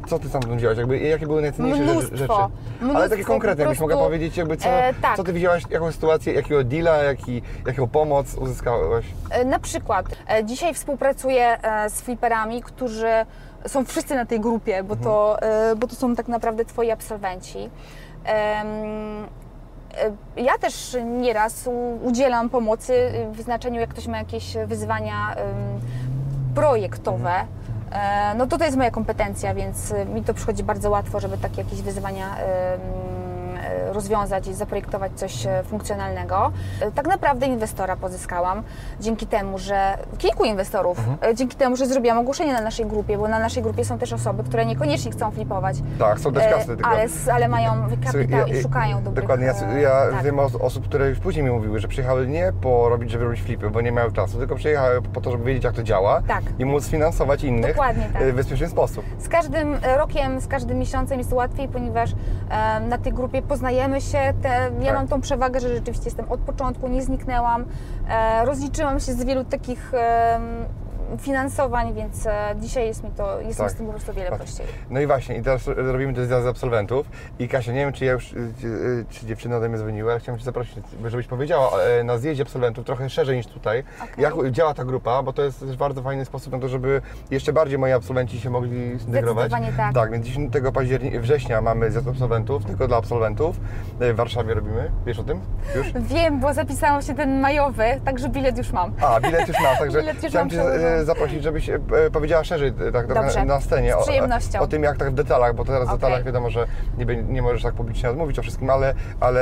Co 0.07 0.19
ty 0.19 0.29
tam 0.29 0.41
wziąłeś? 0.57 0.77
Jakby, 0.77 0.99
jakie 0.99 1.27
były 1.27 1.41
najcenniejsze 1.41 1.79
rzeczy- 1.83 1.93
Mnóstwo. 1.93 2.17
rzeczy? 2.17 2.33
Ale 2.33 2.49
Mnóstwo, 2.81 3.09
takie 3.09 3.23
konkretne, 3.23 3.63
jakbyś 3.63 3.79
mogła 3.79 3.97
powiedzieć, 3.97 4.37
jakby 4.37 4.57
co, 4.57 4.69
e, 4.69 4.93
tak. 5.01 5.17
co 5.17 5.23
ty 5.23 5.33
wzięłaś, 5.33 5.63
jaką 5.69 5.91
sytuację, 5.91 6.33
jakiego 6.33 6.63
deala, 6.63 6.95
jaki, 6.97 7.41
jaką 7.67 7.87
pomoc 7.87 8.33
uzyskałaś? 8.33 9.05
E, 9.29 9.45
Na 9.45 9.59
przykład 9.59 10.05
e, 10.29 10.45
dzisiaj 10.45 10.73
współpracuję 10.73 11.61
e, 11.63 11.89
z 11.89 12.01
fliperami, 12.01 12.61
którzy 12.61 13.07
są 13.67 13.85
wszyscy 13.85 14.15
na 14.15 14.25
tej 14.25 14.39
grupie, 14.39 14.83
bo 14.83 14.95
to, 14.95 15.41
e, 15.41 15.75
bo 15.75 15.87
to 15.87 15.95
są 15.95 16.15
tak 16.15 16.27
naprawdę 16.27 16.65
twoi 16.65 16.91
absolwenci. 16.91 17.69
E, 18.25 18.63
Ja 20.37 20.57
też 20.57 20.97
nieraz 21.05 21.69
udzielam 22.03 22.49
pomocy 22.49 23.11
w 23.31 23.41
znaczeniu, 23.41 23.79
jak 23.79 23.89
ktoś 23.89 24.07
ma 24.07 24.17
jakieś 24.17 24.53
wyzwania 24.67 25.35
projektowe. 26.55 27.31
E, 27.31 27.45
No 28.37 28.47
to 28.47 28.57
to 28.57 28.65
jest 28.65 28.77
moja 28.77 28.91
kompetencja, 28.91 29.53
więc 29.53 29.91
e, 29.91 30.05
mi 30.05 30.23
to 30.23 30.33
przychodzi 30.33 30.63
bardzo 30.63 30.89
łatwo, 30.89 31.19
żeby 31.19 31.37
takie 31.37 31.61
jakieś 31.61 31.81
wyzwania 31.81 32.37
e, 32.37 32.77
rozwiązać 33.93 34.47
i 34.47 34.53
zaprojektować 34.53 35.11
coś 35.15 35.45
e, 35.45 35.63
funkcjonalnego. 35.63 36.51
E, 36.81 36.91
Tak 36.91 37.07
naprawdę 37.07 37.45
inwestora 37.45 37.95
pozyskałam 37.95 38.63
dzięki 38.99 39.27
temu, 39.27 39.57
że 39.57 39.97
kilku 40.17 40.45
inwestorów, 40.45 40.97
e, 41.21 41.35
dzięki 41.35 41.57
temu, 41.57 41.75
że 41.75 41.85
zrobiłam 41.85 42.17
ogłoszenie 42.17 42.53
na 42.53 42.61
naszej 42.61 42.85
grupie, 42.85 43.17
bo 43.17 43.27
na 43.27 43.39
naszej 43.39 43.63
grupie 43.63 43.85
są 43.85 43.97
też 43.97 44.13
osoby, 44.13 44.43
które 44.43 44.65
niekoniecznie 44.65 45.11
chcą 45.11 45.31
flipować, 45.31 45.77
Tak, 45.99 46.19
są 46.19 46.33
też 46.33 46.43
e, 46.43 46.49
kasy, 46.49 46.67
tylko... 46.67 46.89
ale, 46.89 47.05
ale 47.33 47.47
mają 47.47 47.71
kapitał 48.05 48.47
i 48.47 48.61
szukają 48.61 49.03
dobrych 49.03 49.23
Dokładnie, 49.23 49.45
ja, 49.45 49.53
e, 49.53 49.81
ja 49.81 50.11
tak. 50.11 50.23
wiem 50.23 50.39
o 50.39 50.43
osób, 50.61 50.85
które 50.87 51.09
już 51.09 51.19
później 51.19 51.45
mi 51.45 51.51
mówiły, 51.51 51.79
że 51.79 51.87
przyjechały 51.87 52.27
nie 52.27 52.53
po 52.61 52.89
robić, 52.89 53.11
żeby 53.11 53.23
robić 53.23 53.41
flipy, 53.41 53.69
bo 53.69 53.81
nie 53.81 53.91
miały 53.91 54.11
czasu, 54.11 54.37
tylko 54.37 54.55
przyjechały 54.55 55.01
po 55.01 55.21
to, 55.21 55.31
żeby 55.31 55.43
wiedzieć, 55.43 55.63
jak 55.63 55.73
to 55.73 55.83
działa 55.83 56.21
Tak. 56.27 56.43
i 56.59 56.65
móc 56.65 56.87
finansować 56.87 57.43
innych 57.43 57.71
Dokładnie 57.75 58.09
tak. 58.13 58.21
e, 58.21 58.31
w 58.31 58.35
bezpieczny 58.35 58.69
sposób. 58.69 59.05
Z 59.19 59.29
każdym 59.29 59.77
rokiem, 59.97 60.41
z 60.41 60.47
każdym 60.47 60.79
miesiącem 60.79 61.17
jest 61.17 61.33
łatwiej, 61.33 61.67
ponieważ 61.67 62.11
e, 62.49 62.79
na 62.79 62.97
tej 62.97 63.13
grupie 63.13 63.41
poznajemy 63.55 64.01
się. 64.01 64.33
Te, 64.41 64.49
ja 64.79 64.85
Tak. 64.85 64.95
mam 64.95 65.07
tą 65.07 65.21
przewagę, 65.21 65.59
że 65.59 65.75
rzeczywiście 65.75 66.05
jestem 66.05 66.31
od 66.31 66.39
początku, 66.39 66.87
nie 66.87 67.01
zniknęłam. 67.03 67.65
E, 68.09 68.45
rozliczyłam 68.45 68.99
się 68.99 69.13
z 69.13 69.23
wielu 69.23 69.43
takich 69.43 69.91
finansowań, 71.19 71.93
więc 71.93 72.25
e, 72.27 72.55
dzisiaj 72.59 72.87
jest 72.87 73.03
mi 73.03 73.09
to, 73.11 73.41
jest 73.41 73.57
Tak. 73.57 73.67
mi 73.67 73.73
z 73.73 73.77
tym 73.77 73.85
po 73.85 73.91
prostu 73.91 74.13
wiele 74.13 74.29
Tak. 74.29 74.39
prościej. 74.39 74.65
No 74.89 74.99
i 74.99 75.07
właśnie, 75.07 75.35
i 75.37 75.41
teraz 75.41 75.67
robimy 75.67 76.13
ten 76.13 76.27
zjazd 76.27 76.47
absolwentów 76.47 77.07
i 77.39 77.47
Kasia, 77.47 77.71
nie 77.71 77.79
wiem, 77.79 77.93
czy 77.93 78.05
ja 78.05 78.11
już, 78.11 78.33
y, 78.33 78.37
y, 78.63 79.05
czy 79.09 79.25
dziewczyny 79.25 79.55
ode 79.55 79.69
mnie 79.69 79.77
dzwoniły, 79.77 80.11
ale 80.11 80.19
chciałem 80.19 80.39
Cię 80.39 80.45
zaprosić, 80.45 80.77
żebyś 81.05 81.27
powiedziała 81.27 81.71
e, 81.81 82.03
na 82.03 82.17
zjeździe 82.17 82.43
absolwentów 82.43 82.85
trochę 82.85 83.09
szerzej 83.09 83.37
niż 83.37 83.47
tutaj, 83.47 83.83
Okej. 84.03 84.23
jak 84.23 84.51
działa 84.51 84.73
ta 84.73 84.85
grupa, 84.85 85.23
bo 85.23 85.33
to 85.33 85.41
jest 85.41 85.59
też 85.59 85.77
bardzo 85.77 86.01
fajny 86.01 86.25
sposób 86.25 86.53
na 86.53 86.59
to, 86.59 86.67
żeby 86.67 87.01
jeszcze 87.31 87.53
bardziej 87.53 87.77
moi 87.79 87.91
absolwenci 87.91 88.39
się 88.39 88.49
mogli 88.49 88.99
zintegrować. 88.99 89.51
Tak. 89.77 89.93
Tak, 89.93 90.11
więc 90.11 90.25
10 90.25 90.53
października, 90.73 91.19
września 91.19 91.61
mamy 91.61 91.91
zjazd 91.91 92.07
absolwentów, 92.07 92.65
tylko 92.65 92.87
dla 92.87 92.97
absolwentów. 92.97 93.55
E, 93.99 94.13
W 94.13 94.15
Warszawie 94.15 94.53
robimy, 94.53 94.91
wiesz 95.05 95.19
o 95.19 95.23
tym? 95.23 95.41
Już? 95.75 95.93
Wiem, 95.93 96.39
bo 96.39 96.53
zapisałam 96.53 97.01
się 97.01 97.13
ten 97.15 97.39
majowy, 97.39 97.83
także 98.05 98.29
bilet 98.29 98.57
już 98.57 98.71
mam. 98.73 98.93
A, 99.01 99.19
bilet 99.19 99.47
już 99.47 99.59
masz, 99.59 99.79
także 99.79 99.99
Bilet 100.01 100.23
już 100.23 100.29
chciałem 100.31 100.47
mam 100.47 100.57
Cię 100.57 100.61
e. 100.61 100.94
zaprosić, 101.03 101.43
żebyś 101.43 101.69
e, 101.69 101.79
powiedziała 102.13 102.43
szerzej 102.43 102.67
e, 102.87 102.91
tak, 102.91 103.07
Dobrze. 103.13 103.45
na, 103.45 103.61
scenie 103.61 103.97
o, 103.97 104.05
o 104.59 104.67
tym, 104.67 104.83
jak 104.83 104.97
tak 104.97 105.11
w 105.11 105.13
detalach, 105.13 105.55
bo 105.55 105.65
teraz 105.65 105.81
w 105.81 105.85
Okej. 105.85 105.97
detalach 105.99 106.23
wiadomo, 106.23 106.49
że 106.49 106.67
nie, 106.97 107.05
bę- 107.05 107.29
nie 107.29 107.41
możesz 107.41 107.63
tak 107.63 107.73
publicznie 107.73 108.09
odmówić 108.09 108.39
o 108.39 108.41
wszystkim, 108.41 108.69
ale, 108.69 108.93
ale 109.19 109.41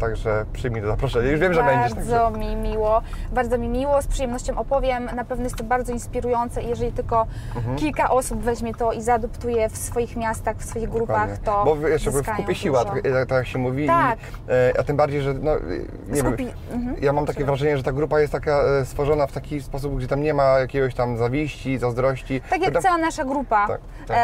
także 0.00 0.44
przyjmij 0.52 0.82
to 0.82 0.88
zaproszenie. 0.88 1.30
Już 1.30 1.40
wiem, 1.40 1.54
że 1.54 1.62
będziesz. 1.62 1.94
Także. 1.94 2.10
Bardzo 2.10 2.38
mi 2.38 2.56
miło, 2.56 3.02
bardzo 3.32 3.58
mi 3.58 3.68
miło, 3.68 4.02
z 4.02 4.06
przyjemnością 4.06 4.58
opowiem. 4.58 5.08
Na 5.16 5.24
pewno 5.24 5.44
jest 5.44 5.56
to 5.56 5.64
bardzo 5.64 5.92
inspirujące 5.92 6.62
i 6.62 6.68
jeżeli 6.68 6.92
tylko 6.92 7.26
Mhm. 7.56 7.76
kilka 7.76 8.10
osób 8.10 8.40
weźmie 8.42 8.74
to 8.74 8.92
i 8.92 9.02
zaadoptuje 9.02 9.68
w 9.68 9.76
swoich 9.76 10.16
miastach, 10.16 10.56
w 10.56 10.64
swoich 10.64 10.88
grupach, 10.88 11.30
Dokładnie. 11.38 11.44
to 11.44 11.64
Bo 11.64 11.76
wiesz, 11.76 12.04
jakby 12.06 12.22
w 12.22 12.30
kupie 12.36 12.54
siła, 12.54 12.84
tak, 12.84 12.94
tak, 12.94 13.12
tak 13.12 13.30
jak 13.30 13.46
się 13.46 13.58
mówi. 13.58 13.86
Tak. 13.86 14.18
I, 14.18 14.52
e, 14.52 14.80
a 14.80 14.82
tym 14.82 14.96
bardziej, 14.96 15.20
że 15.22 15.34
no, 15.34 15.52
e, 15.56 15.60
nie 16.08 16.22
wiem, 16.22 16.32
Skupi- 16.36 16.52
mhm. 16.72 16.96
ja 17.02 17.12
mam 17.12 17.26
takie 17.26 17.44
wrażenie, 17.44 17.76
że 17.76 17.82
ta 17.82 17.92
grupa 17.92 18.20
jest 18.20 18.32
taka 18.32 18.62
e, 18.62 18.84
stworzona 18.84 19.26
w 19.26 19.32
taki 19.32 19.62
sposób, 19.62 19.96
gdzie 19.96 20.06
tam 20.06 20.22
nie 20.22 20.34
ma 20.34 20.57
jakiegoś 20.60 20.94
tam 20.94 21.16
zawiści, 21.16 21.78
zazdrości. 21.78 22.40
Tak 22.50 22.62
jak 22.62 22.82
cała 22.82 22.98
nasza 22.98 23.24
grupa 23.24 23.66
Tak, 23.66 23.80
tak. 24.06 24.18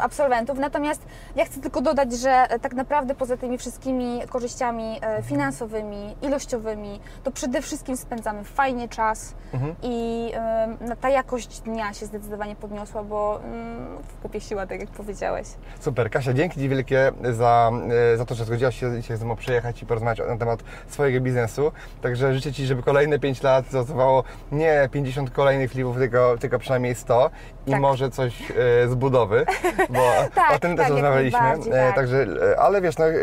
absolwentów. 0.00 0.58
Natomiast 0.58 1.02
ja 1.36 1.44
chcę 1.44 1.60
tylko 1.60 1.80
dodać, 1.80 2.12
że 2.12 2.30
e, 2.30 2.58
tak 2.58 2.74
naprawdę 2.74 3.14
poza 3.14 3.36
tymi 3.36 3.58
wszystkimi 3.58 4.20
korzyściami 4.30 4.98
e, 5.02 5.22
finansowymi, 5.22 6.16
ilościowymi, 6.22 7.00
to 7.24 7.30
przede 7.30 7.62
wszystkim 7.62 7.96
spędzamy 7.96 8.44
fajnie 8.44 8.88
czas 8.88 9.34
Mhm. 9.52 9.74
i 9.82 10.30
em, 10.34 10.96
ta 11.00 11.08
jakość 11.08 11.60
dnia 11.60 11.94
się 11.94 12.06
zdecydowanie 12.06 12.56
podniosła, 12.56 13.02
bo 13.02 13.40
mm, 13.44 13.98
w 14.02 14.22
kupie 14.22 14.40
siła, 14.40 14.66
tak 14.66 14.80
jak 14.80 14.88
powiedziałeś. 14.90 15.46
Super, 15.80 16.10
Kasia, 16.10 16.32
dzięki 16.32 16.60
Ci 16.60 16.68
wielkie 16.68 17.12
za, 17.32 17.70
e, 18.12 18.16
za 18.16 18.24
to, 18.24 18.34
że 18.34 18.44
zgodziłaś 18.44 18.80
się 18.80 18.96
dzisiaj 18.96 19.16
ze 19.16 19.24
mną 19.24 19.36
przyjechać 19.36 19.82
i 19.82 19.86
porozmawiać 19.86 20.28
na 20.28 20.36
temat 20.36 20.60
swojego 20.88 21.20
biznesu. 21.20 21.72
Także 22.02 22.34
życzę 22.34 22.52
Ci, 22.52 22.66
żeby 22.66 22.82
kolejne 22.82 23.18
5 23.18 23.42
lat 23.42 23.70
zaowocowało 23.70 24.24
nie 24.52 24.88
50 24.92 25.30
kolejnych 25.30 25.47
flipów, 25.68 25.96
tylko, 25.96 26.36
tylko 26.40 26.58
przynajmniej 26.58 26.94
100 26.94 27.30
i 27.66 27.70
Tak. 27.70 27.80
może 27.80 28.10
coś 28.10 28.50
e, 28.50 28.54
z 28.88 28.94
budowy, 28.94 29.46
bo 29.90 30.00
Tak, 30.34 30.56
o 30.56 30.58
tym 30.58 30.76
też 30.76 30.86
tak, 30.86 30.94
jak 30.96 31.02
rozmawialiśmy. 31.04 31.38
E, 31.40 31.86
tak. 31.86 31.94
Także, 31.94 32.26
e, 32.52 32.60
ale 32.60 32.80
wiesz, 32.80 32.98
no, 32.98 33.04
e, 33.06 33.14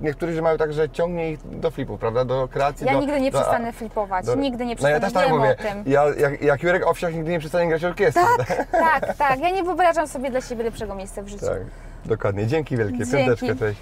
niektórzy 0.00 0.42
mają 0.42 0.56
tak, 0.58 0.72
że 0.72 0.90
ciągnie 0.90 1.30
ich 1.30 1.38
do 1.60 1.70
flipów, 1.70 2.00
prawda? 2.00 2.24
Do 2.24 2.48
kreacji. 2.48 2.86
Ja 2.86 2.92
do, 2.92 3.00
nigdy 3.00 3.20
nie 3.20 3.30
do, 3.30 3.38
przestanę 3.38 3.72
flipować, 3.72 4.26
do- 4.26 4.34
nigdy 4.34 4.66
nie 4.66 4.76
No 4.82 4.88
ja 4.88 5.00
przestanę, 5.00 5.00
też 5.00 5.12
tak 5.12 5.24
wiem 5.28 5.36
mówię. 5.38 5.56
o 5.60 5.62
tym. 5.62 5.92
Ja, 5.92 6.04
jak, 6.18 6.42
jak 6.42 6.62
Jurek 6.62 6.86
Owsiak 6.86 7.14
nigdy 7.14 7.30
nie 7.30 7.38
przestanie 7.38 7.68
grać 7.68 7.84
orkiestry. 7.84 8.22
Tak, 8.38 8.66
tak, 9.00 9.16
tak. 9.16 9.40
Ja 9.40 9.50
nie 9.50 9.62
wyobrażam 9.64 10.08
sobie 10.08 10.30
dla 10.30 10.40
siebie 10.40 10.64
lepszego 10.64 10.94
miejsca 10.94 11.22
w 11.22 11.28
życiu. 11.28 11.46
tak. 11.46 11.60
Dokładnie. 12.04 12.46
Dzięki 12.46 12.76
wielkie. 12.76 12.98
Dzięki. 13.06 13.12
Piąteczkę, 13.16 13.56
cześć. 13.56 13.80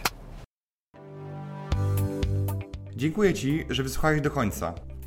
Dziękuję 2.97 3.35
Ci, 3.35 3.67
że 3.71 3.83
wysłuchałeś 3.83 4.21
do 4.21 4.31
końca. 4.31 4.73